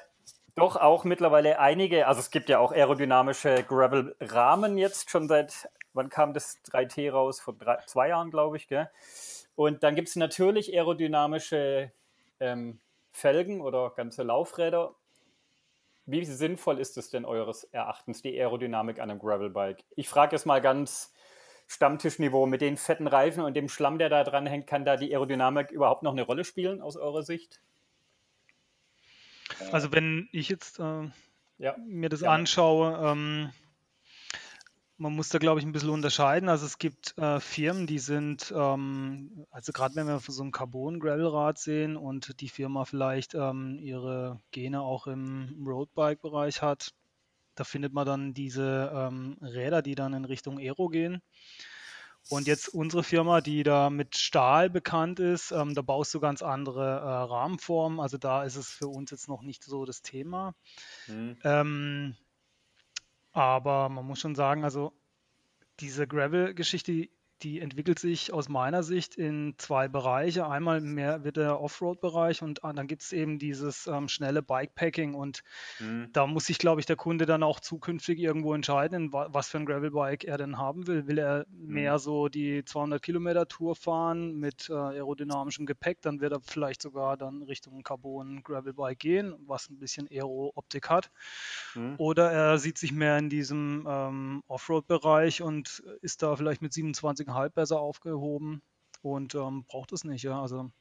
[0.56, 6.10] doch auch mittlerweile einige, also es gibt ja auch aerodynamische Gravel-Rahmen jetzt schon seit, wann
[6.10, 7.40] kam das 3T raus?
[7.40, 8.90] Vor drei, zwei Jahren, glaube ich, gell?
[9.56, 11.94] Und dann gibt es natürlich aerodynamische
[12.42, 14.96] ähm, Felgen oder ganze Laufräder.
[16.06, 19.86] Wie sinnvoll ist es denn eures Erachtens, die Aerodynamik an einem Gravelbike?
[19.96, 21.14] Ich frage es mal ganz
[21.68, 25.14] Stammtischniveau mit den fetten Reifen und dem Schlamm, der da dran hängt, kann da die
[25.14, 27.62] Aerodynamik überhaupt noch eine Rolle spielen aus eurer Sicht?
[29.72, 31.10] Also wenn ich jetzt äh,
[31.58, 31.76] ja.
[31.78, 32.32] mir das ja.
[32.32, 33.52] anschaue, ähm,
[34.98, 36.50] man muss da, glaube ich, ein bisschen unterscheiden.
[36.50, 41.60] Also es gibt äh, Firmen, die sind, ähm, also gerade wenn wir so ein Carbon-Gravel-Rad
[41.60, 46.94] sehen und die Firma vielleicht ähm, ihre Gene auch im Roadbike-Bereich hat,
[47.56, 51.22] da findet man dann diese ähm, Räder, die dann in Richtung Aero gehen.
[52.30, 56.42] Und jetzt unsere Firma, die da mit Stahl bekannt ist, ähm, da baust du ganz
[56.42, 58.00] andere äh, Rahmenformen.
[58.00, 60.54] Also da ist es für uns jetzt noch nicht so das Thema.
[61.08, 61.38] Mhm.
[61.44, 62.16] Ähm,
[63.32, 64.92] aber man muss schon sagen, also
[65.80, 67.10] diese Gravel-Geschichte,
[67.44, 70.48] die entwickelt sich aus meiner Sicht in zwei Bereiche.
[70.48, 75.44] Einmal mehr wird der Offroad-Bereich und dann gibt es eben dieses ähm, schnelle Bikepacking und
[75.80, 76.10] mhm.
[76.14, 79.66] da muss sich, glaube ich, der Kunde dann auch zukünftig irgendwo entscheiden, was für ein
[79.66, 81.08] Gravelbike er denn haben will.
[81.08, 81.74] Will er mhm.
[81.74, 86.82] mehr so die 200 Kilometer Tour fahren mit äh, aerodynamischem Gepäck, dann wird er vielleicht
[86.82, 91.12] sogar dann Richtung Carbon Gravelbike gehen, was ein bisschen Aero-Optik hat.
[91.76, 91.96] Mhm.
[91.98, 97.27] Oder er sieht sich mehr in diesem ähm, Offroad-Bereich und ist da vielleicht mit 27
[97.34, 98.62] halb besser aufgehoben
[99.02, 100.42] und ähm, braucht es nicht, ja.
[100.42, 100.72] Also.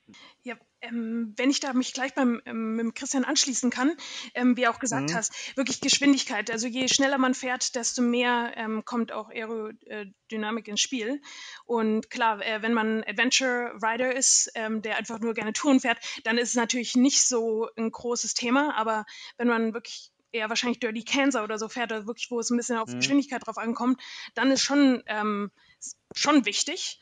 [0.42, 3.92] Ja, ähm, wenn ich da mich gleich beim ähm, mit Christian anschließen kann,
[4.34, 5.14] ähm, wie auch gesagt mhm.
[5.14, 6.50] hast, wirklich Geschwindigkeit.
[6.50, 11.20] Also je schneller man fährt, desto mehr ähm, kommt auch Aerodynamik ins Spiel.
[11.64, 15.98] Und klar, äh, wenn man Adventure Rider ist, ähm, der einfach nur gerne Touren fährt,
[16.24, 18.74] dann ist es natürlich nicht so ein großes Thema.
[18.76, 19.04] Aber
[19.36, 22.56] wenn man wirklich eher wahrscheinlich Dirty Cancer oder so fährt, also wirklich, wo es ein
[22.56, 22.98] bisschen auf mhm.
[22.98, 24.00] Geschwindigkeit drauf ankommt,
[24.34, 25.50] dann ist schon ähm,
[26.14, 27.00] schon wichtig.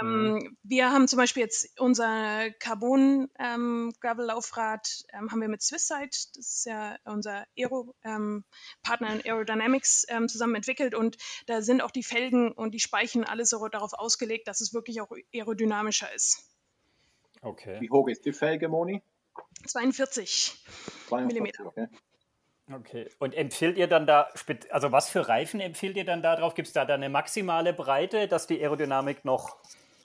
[0.00, 0.56] Ähm, mhm.
[0.62, 6.10] Wir haben zum Beispiel jetzt unser Carbon ähm, Gravel Laufrad ähm, haben wir mit Swisside,
[6.10, 8.44] das ist ja unser Aero ähm,
[8.82, 13.24] Partner in Aerodynamics ähm, zusammen entwickelt und da sind auch die Felgen und die Speichen
[13.24, 16.44] alles so darauf ausgelegt, dass es wirklich auch aerodynamischer ist.
[17.40, 17.80] Okay.
[17.80, 19.02] Wie hoch ist die Felge, Moni?
[19.66, 20.54] 42,
[21.08, 21.66] 42 mm.
[21.66, 21.88] Okay.
[22.72, 23.08] Okay.
[23.18, 24.28] Und empfiehlt ihr dann da,
[24.70, 26.54] also was für Reifen empfiehlt ihr dann da drauf?
[26.54, 29.56] Gibt es da dann eine maximale Breite, dass die Aerodynamik noch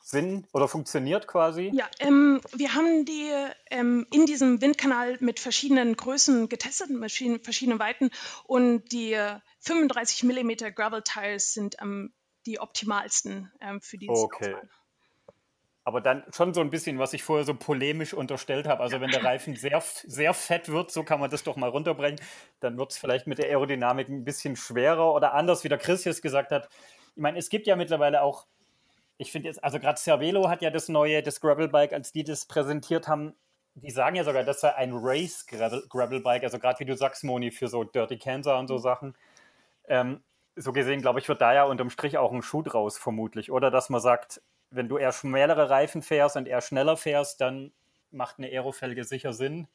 [0.01, 1.71] Sinn oder funktioniert quasi?
[1.73, 3.31] Ja, ähm, wir haben die
[3.71, 8.11] ähm, in diesem Windkanal mit verschiedenen Größen getestet, mit verschiedenen Weiten
[8.45, 9.17] und die
[9.59, 12.13] 35 mm Gravel Tires sind ähm,
[12.45, 14.51] die optimalsten ähm, für dieses Okay.
[14.51, 14.69] Laufbahn
[15.85, 18.81] aber dann schon so ein bisschen, was ich vorher so polemisch unterstellt habe.
[18.81, 22.19] Also wenn der Reifen sehr, sehr fett wird, so kann man das doch mal runterbrechen,
[22.61, 26.05] dann wird es vielleicht mit der Aerodynamik ein bisschen schwerer oder anders, wie der Chris
[26.05, 26.69] jetzt gesagt hat.
[27.15, 28.47] Ich meine, es gibt ja mittlerweile auch,
[29.17, 32.45] ich finde jetzt, also gerade Cervelo hat ja das neue, das Gravelbike, als die das
[32.45, 33.33] präsentiert haben,
[33.75, 37.51] die sagen ja sogar, das sei ein Race Gravelbike, also gerade wie du sagst, Moni,
[37.51, 39.15] für so Dirty Cancer und so Sachen.
[39.87, 40.23] Ähm,
[40.55, 43.51] so gesehen, glaube ich, wird da ja unterm Strich auch ein Schuh draus, vermutlich.
[43.51, 44.41] Oder dass man sagt,
[44.73, 47.71] wenn du eher schmälere Reifen fährst und eher schneller fährst, dann
[48.11, 49.67] macht eine Aerofelge sicher Sinn.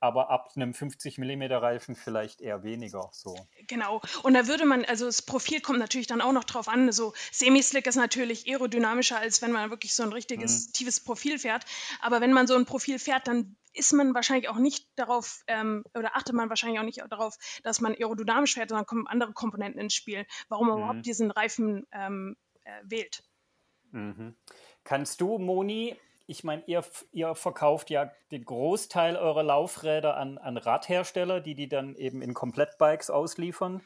[0.00, 3.08] Aber ab einem 50 mm Reifen vielleicht eher weniger.
[3.12, 3.38] So.
[3.68, 4.02] Genau.
[4.22, 6.92] Und da würde man, also das Profil kommt natürlich dann auch noch drauf an.
[6.92, 10.72] So Semi-Slick ist natürlich aerodynamischer, als wenn man wirklich so ein richtiges mhm.
[10.72, 11.64] tiefes Profil fährt.
[12.02, 15.84] Aber wenn man so ein Profil fährt, dann ist man wahrscheinlich auch nicht darauf ähm,
[15.94, 19.80] oder achtet man wahrscheinlich auch nicht darauf, dass man aerodynamisch fährt, sondern kommen andere Komponenten
[19.80, 20.82] ins Spiel, warum man mhm.
[20.82, 23.22] überhaupt diesen Reifen ähm, äh, wählt.
[23.94, 24.34] Mhm.
[24.82, 30.56] Kannst du, Moni, ich meine, ihr, ihr verkauft ja den Großteil eurer Laufräder an, an
[30.56, 33.82] Radhersteller, die die dann eben in Komplettbikes ausliefern.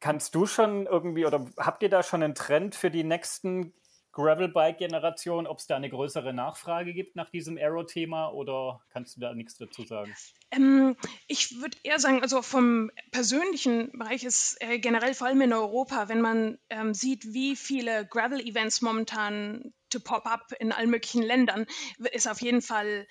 [0.00, 3.72] Kannst du schon irgendwie oder habt ihr da schon einen Trend für die nächsten
[4.14, 9.34] Gravelbike-Generation, ob es da eine größere Nachfrage gibt nach diesem Aero-Thema oder kannst du da
[9.34, 10.14] nichts dazu sagen?
[10.50, 10.96] Ähm,
[11.26, 16.08] ich würde eher sagen, also vom persönlichen Bereich ist äh, generell vor allem in Europa,
[16.08, 21.66] wenn man ähm, sieht, wie viele Gravel-Events momentan to pop up in allen möglichen Ländern,
[22.12, 23.06] ist auf jeden Fall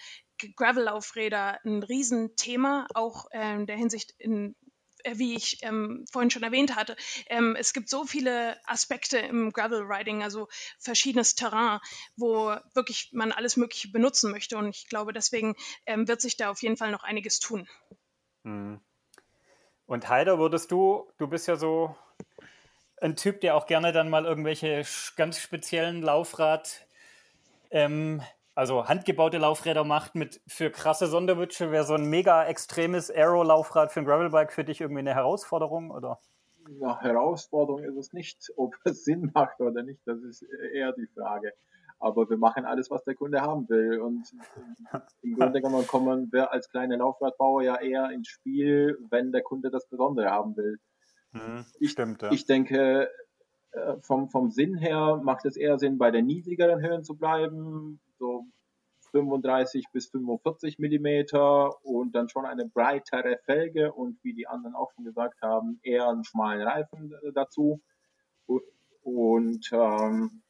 [0.56, 4.56] Gravel-Laufräder ein Riesenthema, auch in der Hinsicht in
[5.12, 6.96] wie ich ähm, vorhin schon erwähnt hatte,
[7.28, 10.48] ähm, es gibt so viele Aspekte im Gravel Riding, also
[10.80, 11.80] verschiedenes Terrain,
[12.16, 14.58] wo wirklich man alles Mögliche benutzen möchte.
[14.58, 17.68] Und ich glaube, deswegen ähm, wird sich da auf jeden Fall noch einiges tun.
[18.44, 18.80] Hm.
[19.86, 21.96] Und Heider, würdest du, du bist ja so
[23.02, 24.84] ein Typ, der auch gerne dann mal irgendwelche
[25.18, 26.88] ganz speziellen Laufrad
[27.70, 28.22] ähm,
[28.56, 34.02] also handgebaute Laufräder macht mit für krasse Sonderwünsche, wäre so ein mega extremes Aero-Laufrad für
[34.02, 36.20] ein Gravelbike für dich irgendwie eine Herausforderung, oder?
[36.80, 41.08] Ja, Herausforderung ist es nicht, ob es Sinn macht oder nicht, das ist eher die
[41.08, 41.54] Frage.
[42.00, 44.02] Aber wir machen alles, was der Kunde haben will.
[44.02, 44.30] Und
[45.22, 49.72] im Grunde genommen kommen wir als kleine Laufradbauer ja eher ins Spiel, wenn der Kunde
[49.72, 50.80] das Besondere haben will.
[51.32, 52.32] Hm, ich, stimmt, ja.
[52.32, 53.10] ich denke,
[53.72, 58.02] äh, vom, vom Sinn her macht es eher Sinn, bei den niedrigeren Höhen zu bleiben,
[58.24, 58.46] so
[59.12, 64.92] 35 bis 45 Millimeter und dann schon eine breitere Felge und wie die anderen auch
[64.94, 67.82] schon gesagt haben, eher einen schmalen Reifen äh, dazu.
[69.02, 70.42] Und ähm,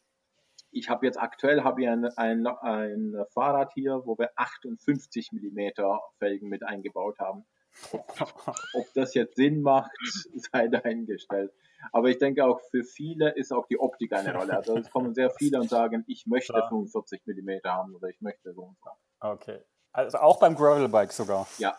[0.71, 5.99] ich habe jetzt aktuell habe ich ein, ein, ein Fahrrad hier, wo wir 58 Millimeter
[6.19, 7.45] Felgen mit eingebaut haben.
[7.91, 9.91] Ob das jetzt Sinn macht,
[10.51, 11.51] sei dahingestellt.
[11.91, 14.55] Aber ich denke auch für viele ist auch die Optik eine Rolle.
[14.55, 16.69] Also es kommen sehr viele und sagen, ich möchte Klar.
[16.69, 18.89] 45 mm haben oder ich möchte so und so.
[19.19, 19.59] Okay.
[19.91, 21.47] Also auch beim Gravelbike sogar?
[21.57, 21.77] Ja.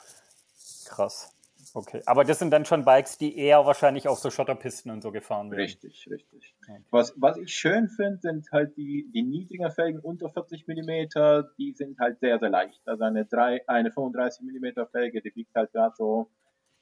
[0.85, 1.33] Krass.
[1.77, 2.03] Okay.
[2.07, 5.51] Aber das sind dann schon Bikes, die eher wahrscheinlich auf so Schotterpisten und so gefahren
[5.51, 5.61] werden.
[5.61, 6.55] Richtig, richtig.
[6.63, 6.81] Okay.
[6.91, 11.09] Was, was ich schön finde, sind halt die, die niedrigen Felgen unter 40 mm,
[11.59, 12.81] die sind halt sehr, sehr leicht.
[12.87, 16.31] Also eine, 3, eine 35 mm Felge, die wiegt halt gerade so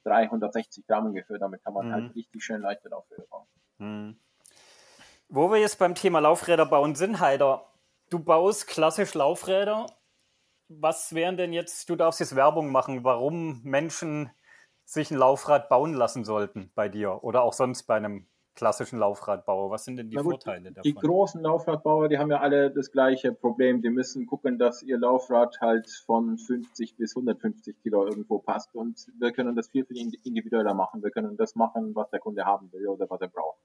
[0.03, 1.39] 360 Gramm ungefähr.
[1.39, 2.07] Damit kann man halt mhm.
[2.09, 3.47] halt richtig schön leichte Laufräder bauen.
[3.79, 4.17] Mhm.
[5.27, 7.65] Wo wir jetzt beim Thema Laufräder bauen sind, Heider,
[8.11, 9.87] du baust klassisch Laufräder.
[10.67, 14.29] Was wären denn jetzt, du darfst jetzt Werbung machen, warum Menschen
[14.85, 19.71] sich ein Laufrad bauen lassen sollten bei dir oder auch sonst bei einem klassischen Laufradbauer?
[19.71, 20.83] Was sind denn die gut, Vorteile davon?
[20.83, 23.81] Die großen Laufradbauer, die haben ja alle das gleiche Problem.
[23.81, 28.73] Die müssen gucken, dass ihr Laufrad halt von 50 bis 150 Kilo irgendwo passt.
[28.75, 31.03] Und wir können das viel, viel individueller machen.
[31.03, 33.59] Wir können das machen, was der Kunde haben will oder was er braucht.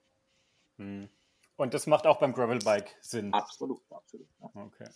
[0.79, 1.09] Hm.
[1.57, 3.33] Und das macht auch beim Gravelbike Sinn?
[3.33, 4.29] Absolut, absolut.
[4.41, 4.51] Ja.
[4.55, 4.89] Okay.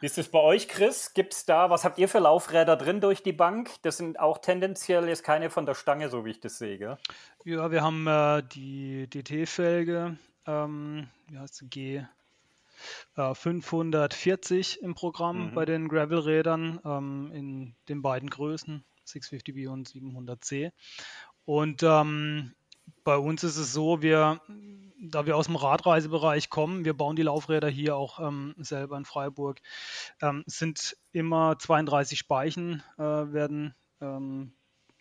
[0.00, 1.12] Wie ist es bei euch, Chris?
[1.14, 3.70] Gibt es da, was habt ihr für Laufräder drin durch die Bank?
[3.82, 6.98] Das sind auch tendenziell jetzt keine von der Stange, so wie ich das sehe, gell?
[7.44, 10.16] Ja, wir haben äh, die DT-Felge,
[10.46, 12.02] ähm, wie heißt sie, G,
[13.16, 15.54] äh, 540 im Programm Mhm.
[15.54, 20.70] bei den Gravel-Rädern ähm, in den beiden Größen, 650B und 700C.
[21.44, 22.52] Und ähm,
[23.04, 24.40] bei uns ist es so, wir,
[25.00, 29.04] da wir aus dem Radreisebereich kommen, wir bauen die Laufräder hier auch ähm, selber in
[29.04, 29.60] Freiburg,
[30.22, 34.52] ähm, es sind immer 32 Speichen äh, werden ähm,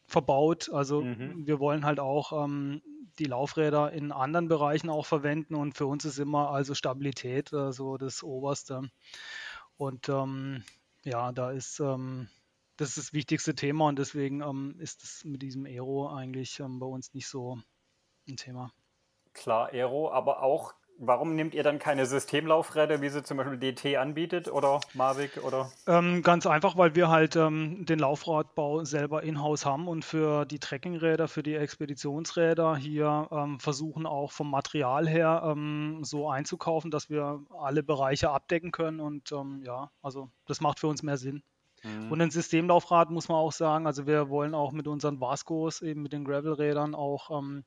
[0.07, 0.69] verbaut.
[0.71, 1.45] Also Mhm.
[1.45, 2.81] wir wollen halt auch ähm,
[3.19, 7.71] die Laufräder in anderen Bereichen auch verwenden und für uns ist immer also Stabilität äh,
[7.71, 8.89] so das Oberste.
[9.77, 10.63] Und ähm,
[11.03, 12.27] ja, da ist ähm,
[12.77, 16.79] das ist das wichtigste Thema und deswegen ähm, ist es mit diesem Aero eigentlich ähm,
[16.79, 17.59] bei uns nicht so
[18.27, 18.71] ein Thema.
[19.33, 23.97] Klar, Aero, aber auch, warum nehmt ihr dann keine Systemlaufräder, wie sie zum Beispiel DT
[23.97, 25.71] anbietet oder Mavic oder?
[25.85, 30.57] Ähm, ganz einfach, weil wir halt ähm, den Laufradbau selber in-house haben und für die
[30.57, 37.09] Trekkingräder, für die Expeditionsräder hier ähm, versuchen auch vom Material her ähm, so einzukaufen, dass
[37.09, 41.43] wir alle Bereiche abdecken können und ähm, ja, also das macht für uns mehr Sinn.
[41.83, 42.11] Mhm.
[42.11, 46.01] Und ein Systemlaufrad muss man auch sagen, also wir wollen auch mit unseren Vascos, eben
[46.01, 47.65] mit den Gravelrädern auch ähm,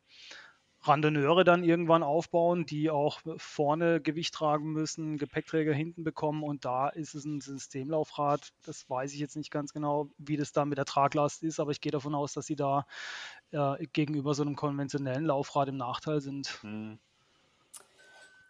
[0.82, 6.88] Randonneure dann irgendwann aufbauen, die auch vorne Gewicht tragen müssen, Gepäckträger hinten bekommen und da
[6.88, 8.52] ist es ein Systemlaufrad.
[8.64, 11.70] Das weiß ich jetzt nicht ganz genau, wie das da mit der Traglast ist, aber
[11.70, 12.86] ich gehe davon aus, dass sie da
[13.50, 16.58] äh, gegenüber so einem konventionellen Laufrad im Nachteil sind.
[16.62, 16.98] Mhm.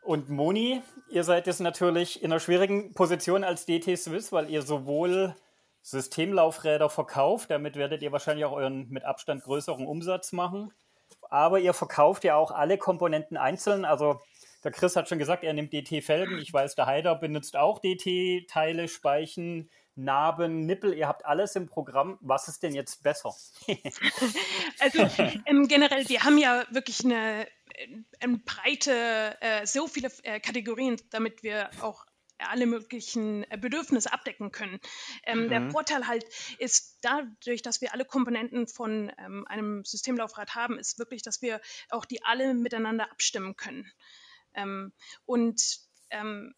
[0.02, 4.62] Und Moni, ihr seid jetzt natürlich in einer schwierigen Position als DT Swiss, weil ihr
[4.62, 5.34] sowohl
[5.82, 10.72] Systemlaufräder verkauft, damit werdet ihr wahrscheinlich auch euren mit Abstand größeren Umsatz machen.
[11.28, 13.84] Aber ihr verkauft ja auch alle Komponenten einzeln.
[13.84, 14.20] Also
[14.64, 16.38] der Chris hat schon gesagt, er nimmt DT-Felgen.
[16.38, 20.94] Ich weiß, der Heider benutzt auch DT-Teile, Speichen, Narben, Nippel.
[20.94, 22.18] Ihr habt alles im Programm.
[22.20, 23.34] Was ist denn jetzt besser?
[24.78, 25.06] Also
[25.44, 27.86] ähm, generell, wir haben ja wirklich eine, äh,
[28.20, 32.06] eine breite, äh, so viele äh, Kategorien, damit wir auch
[32.48, 34.80] alle möglichen äh, Bedürfnisse abdecken können.
[35.24, 35.70] Ähm, Der Mhm.
[35.70, 36.24] Vorteil halt
[36.58, 41.60] ist dadurch, dass wir alle Komponenten von ähm, einem Systemlaufrad haben, ist wirklich, dass wir
[41.90, 43.90] auch die alle miteinander abstimmen können.
[44.54, 44.92] Ähm,
[45.26, 45.80] und
[46.10, 46.54] ähm,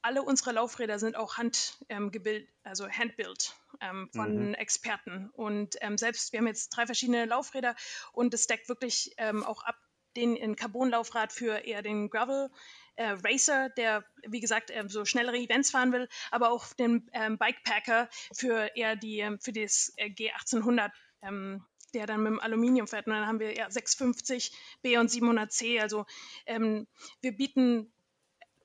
[0.00, 4.54] alle unsere Laufräder sind auch handgebildet, ähm, also handbuilt ähm, von Mhm.
[4.54, 5.28] Experten.
[5.34, 7.76] Und selbst, wir haben jetzt drei verschiedene Laufräder
[8.12, 9.76] und es deckt wirklich auch ab
[10.16, 12.50] den in Carbon-Laufrad für eher den Gravel
[12.98, 17.38] äh, Racer, der wie gesagt ähm, so schnellere Events fahren will, aber auch den ähm,
[17.38, 20.90] Bikepacker für eher die ähm, für das äh, G1800
[21.22, 23.06] ähm, der dann mit dem Aluminium fährt.
[23.06, 25.80] Und dann haben wir ja 650 B und 700C.
[25.80, 26.04] Also
[26.44, 26.86] ähm,
[27.22, 27.90] wir bieten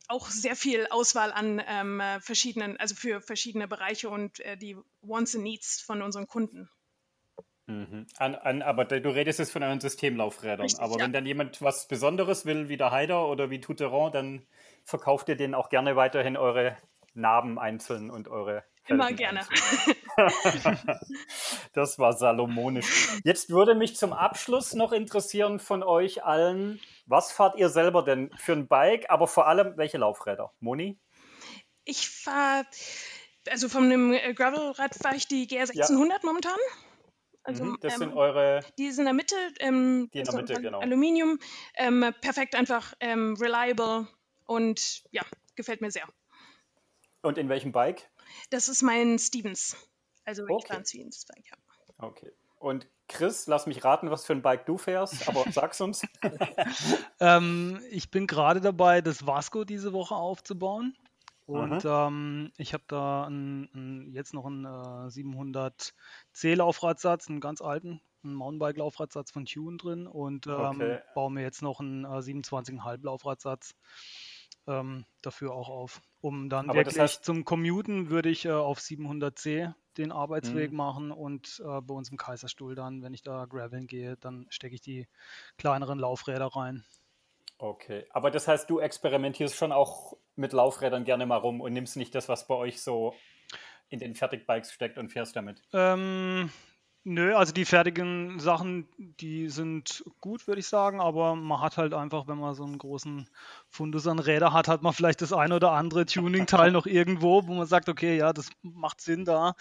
[0.09, 4.75] auch sehr viel Auswahl an ähm, äh, verschiedenen, also für verschiedene Bereiche und äh, die
[5.01, 6.69] Wants and Needs von unseren Kunden.
[7.65, 8.07] Mhm.
[8.17, 10.61] An, an, aber du redest jetzt von euren Systemlaufrädern.
[10.61, 11.05] Richtig, aber ja.
[11.05, 14.45] wenn dann jemand was Besonderes will, wie der Heider oder wie Touteron, dann
[14.83, 16.75] verkauft ihr denen auch gerne weiterhin eure
[17.13, 19.39] Narben einzeln und eure Immer Felgen gerne.
[19.39, 19.95] einzeln.
[21.73, 23.19] das war salomonisch.
[23.23, 28.29] Jetzt würde mich zum Abschluss noch interessieren von euch allen, was fahrt ihr selber denn
[28.37, 30.51] für ein Bike, aber vor allem welche Laufräder?
[30.59, 30.99] Moni?
[31.85, 32.65] Ich fahre,
[33.49, 36.57] also von dem äh, Gravelrad fahre ich die GR1600 momentan.
[37.43, 38.61] Also, Mhm, das ähm, sind eure.
[38.77, 39.35] Die ist in der Mitte.
[39.59, 40.79] Ähm, Die in der Mitte, genau.
[40.79, 41.39] Aluminium.
[41.75, 44.07] Ähm, perfekt einfach, ähm, reliable
[44.45, 45.23] und ja,
[45.55, 46.07] gefällt mir sehr.
[47.21, 48.09] Und in welchem Bike?
[48.49, 49.75] Das ist mein Stevens.
[50.25, 50.81] Also ich Okay.
[50.85, 51.57] Stevens Bike, ja.
[51.97, 52.31] Okay.
[52.59, 56.03] Und Chris, lass mich raten, was für ein Bike du fährst, aber sag's uns.
[57.19, 60.97] Ähm, ich bin gerade dabei, das Vasco diese Woche aufzubauen.
[61.45, 68.01] Und ähm, ich habe da ein, ein, jetzt noch einen äh, 700C-Laufradsatz, einen ganz alten,
[68.23, 70.99] einen Mountainbike-Laufradsatz von Tune drin und ähm, Okay.
[71.13, 73.75] baue mir jetzt noch einen äh, 27,5 Laufradsatz
[74.67, 76.01] ähm, dafür auch auf.
[76.21, 80.71] Um dann Aber das wirklich heißt- zum Commuten würde ich äh, auf 700C den Arbeitsweg
[80.71, 80.73] Mhm.
[80.73, 84.75] machen und äh, bei uns im Kaiserstuhl dann, wenn ich da graveln gehe, dann stecke
[84.75, 85.07] ich die
[85.57, 86.83] kleineren Laufräder rein.
[87.57, 91.97] Okay, aber das heißt, du experimentierst schon auch mit Laufrädern gerne mal rum und nimmst
[91.97, 93.15] nicht das, was bei euch so
[93.89, 95.61] in den Fertigbikes steckt und fährst damit.
[95.71, 96.49] Ähm,
[97.03, 101.93] nö, also die fertigen Sachen, die sind gut, würde ich sagen, aber man hat halt
[101.93, 103.29] einfach, wenn man so einen großen
[103.69, 107.53] Fundus an Räder hat, hat man vielleicht das ein oder andere Tuning-Teil noch irgendwo, wo
[107.53, 109.53] man sagt, okay, ja, das macht Sinn da,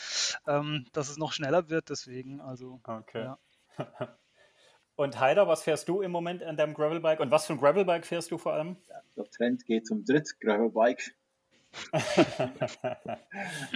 [0.47, 3.25] ähm, dass es noch schneller wird, deswegen, also Okay.
[3.25, 3.39] Ja.
[5.03, 8.07] Und Heider, was fährst du im Moment an deinem Gravelbike und was für ein Gravelbike
[8.07, 8.77] fährst du vor allem?
[9.17, 11.17] Der Trend geht zum Dritt Gravelbike.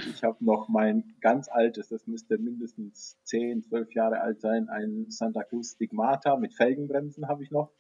[0.09, 5.07] Ich habe noch mein ganz altes, das müsste mindestens 10, 12 Jahre alt sein, ein
[5.09, 7.73] Santa Cruz Stigmata mit Felgenbremsen habe ich noch.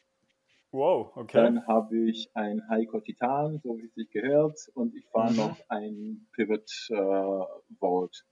[0.72, 1.36] Wow, okay.
[1.36, 5.36] Dann habe ich ein Heiko Titan, so wie es sich gehört, und ich fahre Mhm.
[5.36, 7.44] noch ein Pivot äh,
[7.78, 8.24] Vault.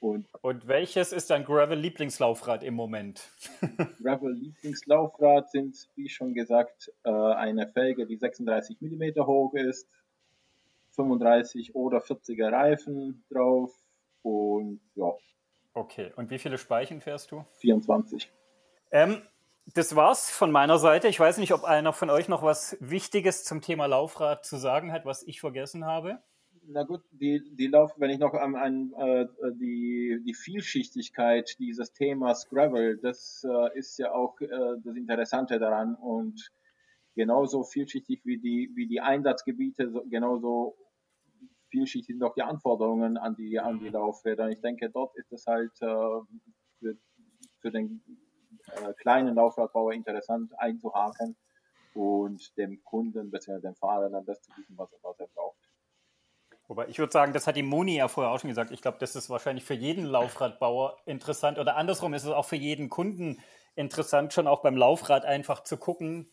[0.00, 3.22] Und Und welches ist dein Gravel-Lieblingslaufrad im Moment?
[4.02, 9.88] Gravel Lieblingslaufrad sind, wie schon gesagt, äh, eine Felge, die 36 mm hoch ist,
[10.92, 13.72] 35 oder 40er Reifen drauf
[14.22, 15.12] und ja,
[15.72, 17.44] Okay, und wie viele Speichen fährst du?
[17.58, 18.30] 24.
[18.90, 19.22] Ähm,
[19.66, 21.08] das war's von meiner Seite.
[21.08, 24.92] Ich weiß nicht, ob einer von euch noch was Wichtiges zum Thema Laufrad zu sagen
[24.92, 26.18] hat, was ich vergessen habe.
[26.62, 31.92] Na gut, die, die Lauf, wenn ich noch an, an äh, die, die Vielschichtigkeit dieses
[31.92, 34.48] Themas Gravel, das äh, ist ja auch äh,
[34.84, 36.50] das Interessante daran und
[37.14, 40.76] genauso vielschichtig wie die, wie die Einsatzgebiete, so, genauso
[41.70, 44.44] vielschichtig sind auch die Anforderungen an die, an die Laufräder.
[44.44, 46.20] Und ich denke, dort ist es halt äh,
[46.78, 46.96] für,
[47.60, 48.02] für den
[48.66, 51.36] äh, kleinen Laufradbauer interessant einzuhaken
[51.94, 53.60] und dem Kunden bzw.
[53.60, 55.69] dem Fahrer dann das zu bieten, was, was er braucht.
[56.70, 58.70] Wobei ich würde sagen, das hat die Moni ja vorher auch schon gesagt.
[58.70, 62.54] Ich glaube, das ist wahrscheinlich für jeden Laufradbauer interessant oder andersrum ist es auch für
[62.54, 63.42] jeden Kunden
[63.74, 66.30] interessant, schon auch beim Laufrad einfach zu gucken,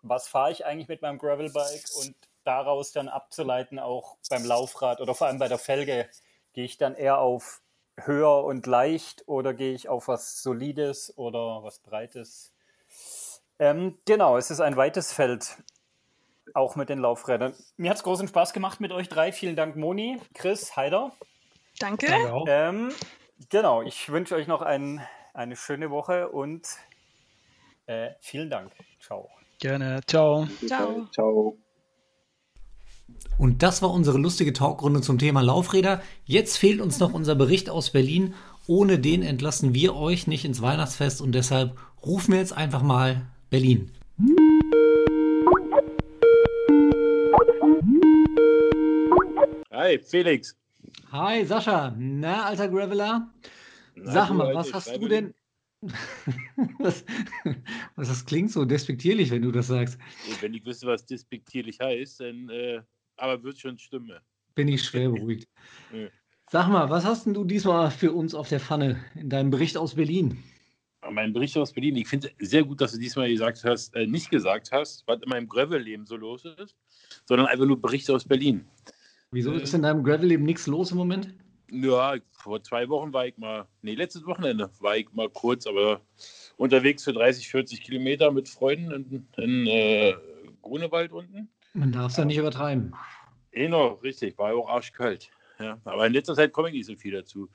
[0.00, 5.14] was fahre ich eigentlich mit meinem Gravelbike und daraus dann abzuleiten, auch beim Laufrad oder
[5.14, 6.08] vor allem bei der Felge,
[6.54, 7.60] gehe ich dann eher auf
[7.98, 12.54] höher und leicht oder gehe ich auf was Solides oder was Breites?
[13.58, 15.58] Ähm, genau, es ist ein weites Feld,
[16.54, 17.54] auch mit den Laufrädern.
[17.76, 19.32] Mir hat es großen Spaß gemacht mit euch drei.
[19.32, 21.12] Vielen Dank, Moni, Chris, Heider.
[21.78, 22.06] Danke.
[22.48, 22.92] Ähm,
[23.50, 25.00] genau, ich wünsche euch noch ein,
[25.34, 26.66] eine schöne Woche und
[27.86, 28.72] äh, vielen Dank.
[29.00, 29.28] Ciao.
[29.58, 30.00] Gerne.
[30.06, 30.46] Ciao.
[30.66, 31.06] Ciao.
[31.12, 31.58] Ciao.
[33.38, 36.02] Und das war unsere lustige Talkrunde zum Thema Laufräder.
[36.24, 38.34] Jetzt fehlt uns noch unser Bericht aus Berlin.
[38.66, 43.26] Ohne den entlassen wir euch nicht ins Weihnachtsfest und deshalb rufen wir jetzt einfach mal
[43.50, 43.92] Berlin.
[49.86, 50.56] Hi, Felix.
[51.12, 53.32] Hi Sascha, na alter Graveler?
[53.94, 55.32] Na, Sag mal, alte was hast du denn?
[56.80, 57.04] was,
[57.94, 59.96] was das klingt so despektierlich, wenn du das sagst.
[60.40, 62.82] Wenn ich wüsste, was despektierlich heißt, dann äh,
[63.16, 64.18] aber wird schon stimmen.
[64.56, 65.48] Bin ich schwer beruhigt.
[65.92, 66.08] Ja.
[66.50, 69.76] Sag mal, was hast denn du diesmal für uns auf der Pfanne in deinem Bericht
[69.76, 70.42] aus Berlin?
[71.08, 74.08] Mein Bericht aus Berlin, ich finde es sehr gut, dass du diesmal gesagt hast, äh,
[74.08, 76.74] nicht gesagt hast, was in meinem Gravel-Leben so los ist,
[77.24, 78.66] sondern einfach nur Berichte aus Berlin.
[79.36, 79.60] Wieso Äh.
[79.60, 81.34] ist in deinem Gravel-Leben nichts los im Moment?
[81.70, 86.00] Ja, vor zwei Wochen war ich mal, nee, letztes Wochenende war ich mal kurz, aber
[86.56, 90.14] unterwegs für 30, 40 Kilometer mit Freunden in, in äh,
[90.62, 91.50] Grunewald unten.
[91.74, 92.94] Man darf es ja nicht übertreiben.
[93.50, 95.30] Genau, richtig, war ja auch arschkalt.
[95.58, 97.50] Ja, aber in letzter Zeit komme ich nicht so viel dazu.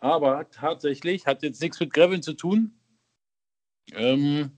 [0.00, 2.72] Aber tatsächlich hat jetzt nichts mit Graveln zu tun.
[3.94, 4.52] Ähm,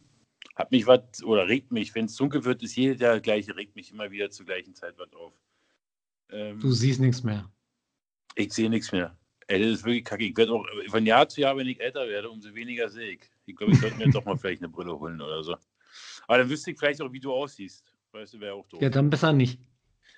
[0.54, 3.56] hat mich was, oder regt mich, wenn es dunkel wird, ist jedes Jahr das gleiche,
[3.56, 5.32] regt mich immer wieder zur gleichen Zeit was auf.
[6.30, 7.50] Ähm, Du siehst nichts mehr.
[8.34, 9.16] ich sehe nichts mehr.
[9.48, 10.24] Ey, das ist wirklich kacke.
[10.24, 13.20] Ich werde auch von Jahr zu Jahr, wenn ich älter werde, umso weniger sehe ich.
[13.46, 15.56] Ich glaube, ich sollte mir jetzt auch mal vielleicht eine Brille holen oder so.
[16.26, 17.94] Aber dann wüsste ich vielleicht auch, wie du aussiehst.
[18.10, 18.82] Weißt du, wäre auch doof.
[18.82, 19.60] Ja, dann besser nicht.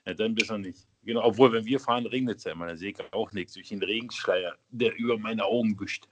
[0.06, 0.88] Ja, dann besser nicht.
[1.02, 2.66] Genau, obwohl, wenn wir fahren, regnet es ja immer.
[2.66, 6.08] Dann sehe ich auch nichts durch den Regenschleier, der über meine Augen wischt.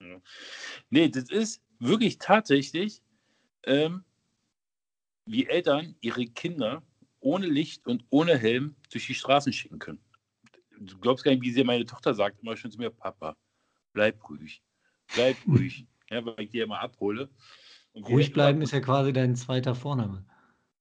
[0.00, 0.18] Ja.
[0.88, 3.02] Nee, das ist wirklich tatsächlich,
[3.64, 4.02] ähm,
[5.26, 6.82] wie Eltern ihre Kinder
[7.20, 10.00] ohne Licht und ohne Helm durch die Straßen schicken können.
[10.80, 13.36] Du glaubst gar nicht, wie sie meine Tochter sagt immer schon zu mir, Papa,
[13.92, 14.62] bleib ruhig,
[15.14, 15.86] bleib ruhig.
[16.10, 17.28] Ja, weil ich die ja immer abhole.
[17.94, 20.24] Ruhig bleiben ist ja quasi dein zweiter Vorname.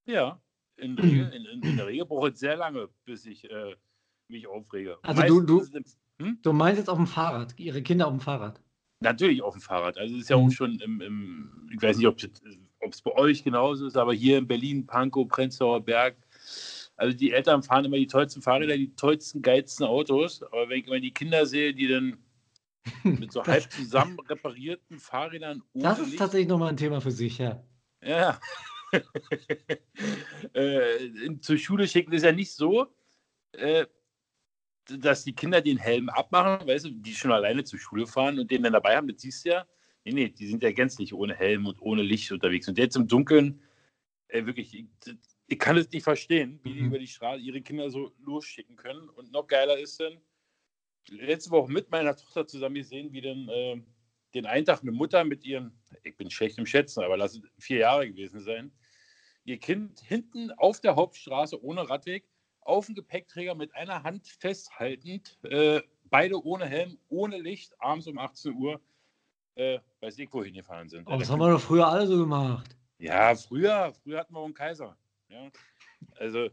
[0.05, 0.41] ja,
[0.77, 3.75] in, in, in, in der Regel braucht es sehr lange, bis ich äh,
[4.29, 4.97] mich aufrege.
[5.01, 6.37] Also du- du- Meistens ist es- Hm?
[6.41, 8.61] Du meinst jetzt auf dem Fahrrad, ihre Kinder auf dem Fahrrad.
[9.01, 9.97] Natürlich auf dem Fahrrad.
[9.97, 10.47] Also es ist ja Mhm.
[10.47, 12.17] auch schon im, im ich weiß nicht, ob
[12.91, 16.17] es bei euch genauso ist, aber hier in Berlin, Pankow, Prenzlauer Berg,
[16.95, 20.43] also die Eltern fahren immer die tollsten Fahrräder, die tollsten, geilsten Autos.
[20.43, 22.17] Aber wenn ich immer die Kinder sehe, die dann
[23.03, 27.11] mit so halb zusammen reparierten Fahrrädern ohne Das ist Licht- tatsächlich nochmal ein Thema für
[27.11, 27.63] sich, ja.
[28.03, 28.39] Ja.
[30.53, 32.87] äh, zur Schule schicken ist ja nicht so,
[33.53, 33.85] äh,
[34.97, 38.49] dass die Kinder den Helm abmachen, weißt du, die schon alleine zur Schule fahren und
[38.49, 39.65] den dann dabei haben, das siehst du ja.
[40.05, 42.67] Nee, nee, die sind ja gänzlich ohne Helm und ohne Licht unterwegs.
[42.67, 43.61] Und jetzt im Dunkeln,
[44.29, 44.85] äh, wirklich,
[45.49, 46.87] ich, kann es nicht verstehen, wie die Mhm.
[46.87, 49.09] über die Straße ihre Kinder so losschicken können.
[49.09, 50.17] Und noch geiler ist dann,
[51.09, 53.81] letzte Woche mit meiner Tochter zusammen gesehen, wie dann äh,
[54.33, 55.71] den einen Tag eine Mutter mit ihren,
[56.03, 58.71] ich bin schlecht im Schätzen, aber lass es vier Jahre gewesen sein,
[59.43, 62.29] ihr Kind hinten auf der Hauptstraße ohne Radweg
[62.61, 68.19] auf dem Gepäckträger mit einer Hand festhaltend, äh, beide ohne Helm, ohne Licht, abends um
[68.19, 68.79] 18 Uhr,
[69.55, 71.07] äh, weiß ich wohin gefahren sind.
[71.07, 72.75] Aber das haben wir doch früher alle so gemacht.
[72.99, 74.95] Ja, früher, früher hatten wir auch einen Kaiser.
[75.29, 75.49] Ja.
[76.17, 76.49] Also,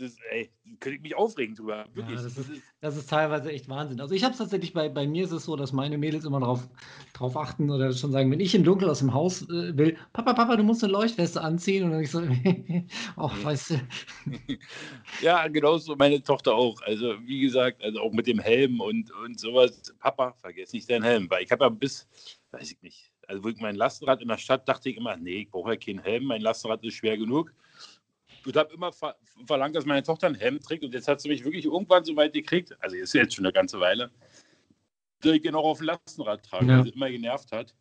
[0.00, 1.86] das, ey, könnte ich mich aufregen drüber.
[1.92, 2.16] Wirklich.
[2.16, 4.00] Ja, das, ist, das ist teilweise echt Wahnsinn.
[4.00, 6.40] Also ich habe es tatsächlich, bei, bei mir ist es so, dass meine Mädels immer
[6.40, 6.68] drauf,
[7.12, 10.32] drauf achten oder schon sagen, wenn ich im Dunkeln aus dem Haus äh, will, Papa,
[10.32, 11.84] Papa, du musst eine Leuchtweste anziehen.
[11.84, 12.22] Und dann ich so,
[13.16, 13.80] ach, weißt du.
[15.20, 16.80] ja, genauso meine Tochter auch.
[16.82, 19.94] Also wie gesagt, also auch mit dem Helm und, und sowas.
[19.98, 21.30] Papa, vergiss nicht deinen Helm.
[21.30, 22.08] Weil ich habe ja bis,
[22.52, 25.42] weiß ich nicht, also wo ich mein Lastenrad in der Stadt dachte ich immer, nee,
[25.42, 27.54] ich brauche ja keinen Helm, mein Lastenrad ist schwer genug
[28.46, 29.16] ich habe immer ver
[29.46, 32.14] verlangt, dass meine Tochter ein Hemd trägt und jetzt hat sie mich wirklich irgendwann so
[32.16, 34.10] weit gekriegt, also ist jetzt schon eine ganze Weile,
[35.20, 36.78] dass ich ihn auch auf dem Lastenrad trage, ja.
[36.78, 37.74] weil sie immer genervt hat.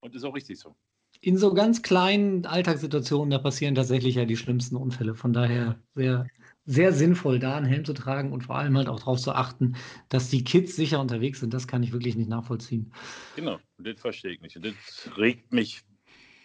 [0.00, 0.74] Und ist auch richtig so.
[1.22, 5.14] In so ganz kleinen Alltagssituationen, da passieren tatsächlich ja die schlimmsten Unfälle.
[5.14, 6.26] Von daher sehr,
[6.66, 9.76] sehr sinnvoll, da einen Helm zu tragen und vor allem halt auch darauf zu achten,
[10.08, 11.52] dass die Kids sicher unterwegs sind.
[11.52, 12.92] Das kann ich wirklich nicht nachvollziehen.
[13.36, 14.56] Genau, das verstehe ich nicht.
[14.56, 15.82] Und das regt mich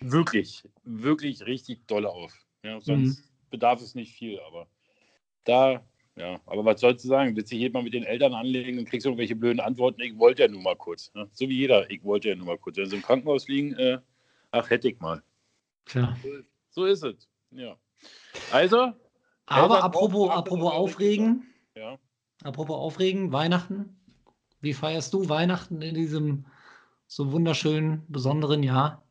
[0.02, 2.34] wirklich, wirklich richtig doll auf.
[2.64, 3.50] Ja, sonst mhm.
[3.50, 4.68] bedarf es nicht viel, aber
[5.46, 5.86] da,
[6.18, 7.36] ja, aber was sollst du sagen?
[7.36, 10.02] Willst du dich mal mit den Eltern anlegen und kriegst irgendwelche blöden Antworten?
[10.02, 11.14] Ich wollte ja nur mal kurz.
[11.14, 11.30] Ne?
[11.32, 12.76] So wie jeder, ich wollte ja nur mal kurz.
[12.76, 14.00] Wenn sie im Krankenhaus liegen, äh,
[14.52, 15.24] ach, hätte ich mal.
[15.86, 16.18] Tja.
[16.72, 17.78] So ist es, ja.
[18.52, 18.94] Also.
[19.50, 21.46] Aber apropos, apropos Aufregen.
[21.76, 21.98] Ja.
[22.44, 23.96] Apropos Aufregen, Weihnachten.
[24.62, 26.46] Wie feierst du Weihnachten in diesem
[27.08, 29.04] so wunderschönen, besonderen Jahr?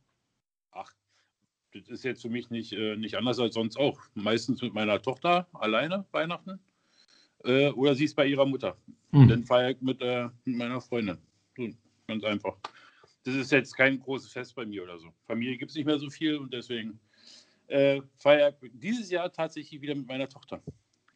[1.72, 4.00] das ist jetzt für mich nicht, äh, nicht anders als sonst auch.
[4.14, 6.58] Meistens mit meiner Tochter alleine Weihnachten.
[7.44, 8.76] Äh, oder sie ist bei ihrer Mutter.
[9.12, 9.28] Mhm.
[9.28, 11.18] Dann feiere ich mit, äh, mit meiner Freundin.
[11.56, 11.68] So,
[12.06, 12.56] ganz einfach.
[13.24, 15.12] Das ist jetzt kein großes Fest bei mir oder so.
[15.26, 16.98] Familie gibt es nicht mehr so viel und deswegen
[17.68, 20.62] äh, feiere dieses Jahr tatsächlich wieder mit meiner Tochter.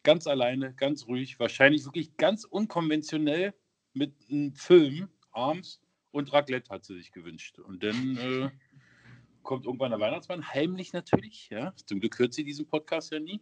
[0.03, 3.53] Ganz alleine, ganz ruhig, wahrscheinlich wirklich ganz unkonventionell
[3.93, 5.81] mit einem Film abends
[6.11, 7.59] und Raclette hat sie sich gewünscht.
[7.59, 8.49] Und dann äh,
[9.41, 11.49] kommt irgendwann der Weihnachtsmann, heimlich natürlich.
[11.49, 11.73] Ja?
[11.85, 13.41] Zum Glück hört sie diesen Podcast ja nie.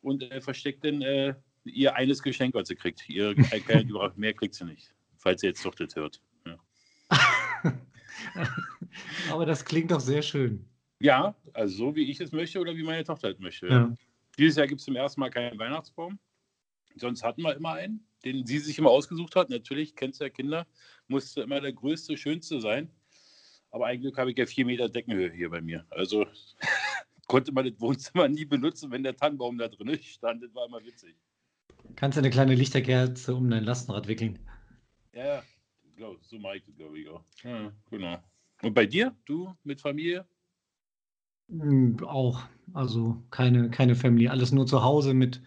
[0.00, 1.34] Und äh, versteckt dann äh,
[1.64, 3.08] ihr eines Geschenk, was sie kriegt.
[3.08, 6.20] Ihr äh, mehr kriegt sie nicht, falls sie jetzt doch das hört.
[6.46, 6.58] Ja.
[9.30, 10.68] Aber das klingt doch sehr schön.
[11.00, 13.68] Ja, also so wie ich es möchte oder wie meine Tochter es möchte.
[13.68, 13.94] Ja.
[14.38, 16.18] Dieses Jahr gibt es zum ersten Mal keinen Weihnachtsbaum.
[16.96, 19.50] Sonst hatten wir immer einen, den sie sich immer ausgesucht hat.
[19.50, 20.66] Natürlich, kennst du ja Kinder,
[21.08, 22.90] musste immer der größte, schönste sein.
[23.70, 25.84] Aber eigentlich habe ich ja vier Meter Deckenhöhe hier bei mir.
[25.90, 26.26] Also
[27.26, 30.42] konnte man das Wohnzimmer nie benutzen, wenn der Tannenbaum da drin stand.
[30.42, 31.16] Das war immer witzig.
[31.96, 34.38] Kannst du eine kleine Lichterkerze um dein Lastenrad wickeln?
[35.12, 35.42] Ja,
[35.96, 37.24] glaub, so mache ich das, glaube ich auch.
[37.42, 38.22] Ja, genau.
[38.62, 39.14] Und bei dir?
[39.24, 40.26] Du mit Familie?
[41.48, 42.42] Hm, auch.
[42.72, 44.28] Also keine, keine Family.
[44.28, 45.40] Alles nur zu Hause mit,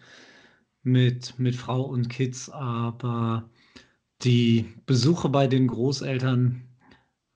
[0.82, 2.48] mit, mit Frau und Kids.
[2.50, 3.48] Aber
[4.22, 6.68] die Besuche bei den Großeltern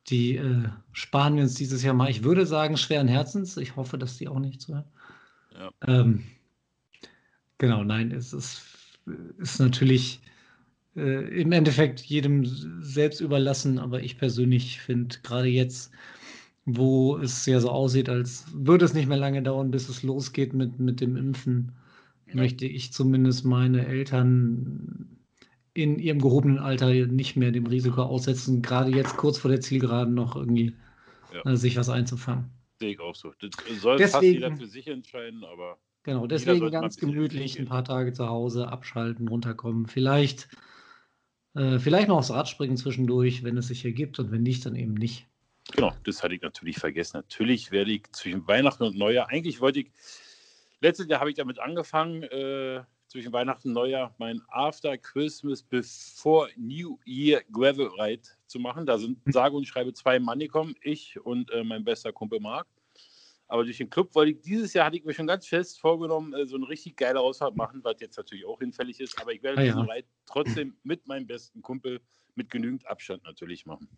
[0.09, 2.11] die äh, sparen wir uns dieses Jahr mal.
[2.11, 3.57] Ich würde sagen, schweren Herzens.
[3.57, 4.85] Ich hoffe, dass die auch nicht zuhören.
[5.55, 5.71] Ja.
[5.87, 6.25] Ähm,
[7.59, 8.63] genau, nein, es ist,
[9.39, 10.21] ist natürlich
[10.97, 12.45] äh, im Endeffekt jedem
[12.83, 15.93] selbst überlassen, aber ich persönlich finde gerade jetzt,
[16.65, 20.53] wo es ja so aussieht, als würde es nicht mehr lange dauern, bis es losgeht
[20.53, 21.73] mit, mit dem Impfen,
[22.29, 22.37] ja.
[22.37, 25.19] möchte ich zumindest meine Eltern
[25.75, 30.15] in ihrem gehobenen Alter nicht mehr dem Risiko aussetzen, gerade jetzt kurz vor der Zielgeraden
[30.15, 30.77] noch irgendwie
[31.33, 31.51] ja.
[31.51, 32.51] äh, sich was einzufangen.
[32.79, 33.33] Sehe ich auch so.
[33.41, 33.51] Das
[33.81, 35.79] soll deswegen, fast jeder für sich entscheiden, aber.
[36.05, 39.87] Genau, deswegen ganz ein gemütlich ein paar Tage zu Hause abschalten, runterkommen.
[39.87, 40.49] Vielleicht,
[41.55, 44.75] äh, vielleicht noch aufs Rad springen zwischendurch, wenn es sich ergibt und wenn nicht, dann
[44.75, 45.29] eben nicht.
[45.71, 47.19] Genau, das hatte ich natürlich vergessen.
[47.19, 49.93] Natürlich werde ich zwischen Weihnachten und Neujahr, eigentlich wollte ich,
[50.81, 52.83] letztes Jahr habe ich damit angefangen, äh,
[53.13, 58.87] zwischen Weihnachten und Neujahr mein After Christmas Before New Year Gravel Ride zu machen.
[58.87, 59.33] Da sind hm.
[59.33, 62.67] sage und schreibe zwei Mann gekommen, ich und äh, mein bester Kumpel Marc.
[63.49, 66.33] Aber durch den Club wollte ich, dieses Jahr hatte ich mir schon ganz fest vorgenommen,
[66.33, 69.21] äh, so eine richtig geile Ausfahrt machen, was jetzt natürlich auch hinfällig ist.
[69.21, 69.93] Aber ich werde ah, diesen ja.
[69.93, 72.01] Ride trotzdem mit meinem besten Kumpel
[72.35, 73.91] mit genügend Abstand natürlich machen.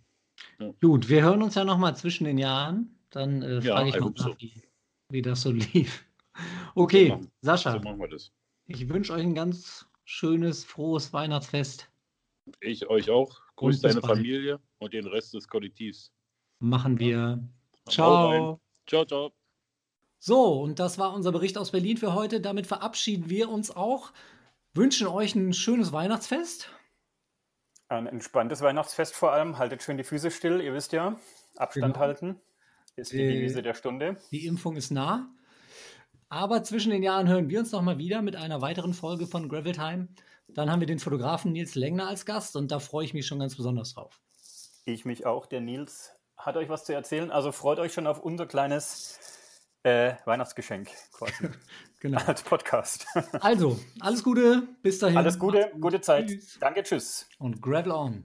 [0.81, 2.99] Gut, wir hören uns ja nochmal zwischen den Jahren.
[3.11, 4.35] Dann äh, frage ja, ich mal so.
[4.39, 4.63] wie,
[5.09, 6.05] wie das so lief.
[6.75, 7.73] Okay, so machen, Sascha.
[7.73, 8.33] So machen wir das.
[8.67, 11.89] Ich wünsche euch ein ganz schönes, frohes Weihnachtsfest.
[12.61, 13.41] Ich euch auch.
[13.57, 14.17] Grüß deine bald.
[14.17, 16.13] Familie und den Rest des Kollektivs.
[16.59, 17.43] Machen wir.
[17.89, 18.61] Ciao.
[18.87, 19.33] Ciao, ciao.
[20.19, 22.41] So, und das war unser Bericht aus Berlin für heute.
[22.41, 24.13] Damit verabschieden wir uns auch.
[24.73, 26.71] Wünschen euch ein schönes Weihnachtsfest.
[27.95, 29.59] Ein entspanntes Weihnachtsfest vor allem.
[29.59, 31.17] Haltet schön die Füße still, ihr wisst ja.
[31.57, 32.05] Abstand genau.
[32.05, 32.41] halten
[32.97, 34.17] ist die Devise der Stunde.
[34.31, 35.29] Die Impfung ist nah.
[36.29, 39.49] Aber zwischen den Jahren hören wir uns noch mal wieder mit einer weiteren Folge von
[39.49, 40.09] Gravel Time.
[40.49, 43.39] Dann haben wir den Fotografen Nils Lengner als Gast und da freue ich mich schon
[43.39, 44.21] ganz besonders drauf.
[44.85, 45.47] Ich mich auch.
[45.47, 47.31] Der Nils hat euch was zu erzählen.
[47.31, 49.19] Also freut euch schon auf unser kleines
[49.85, 51.51] äh, Weihnachtsgeschenk quasi.
[52.01, 52.21] Genau.
[52.27, 53.07] Als Podcast.
[53.41, 55.17] Also, alles Gute, bis dahin.
[55.17, 56.27] Alles Gute, gute Zeit.
[56.27, 56.59] Tschüss.
[56.61, 57.27] Danke, tschüss.
[57.39, 58.25] Und Gravel on.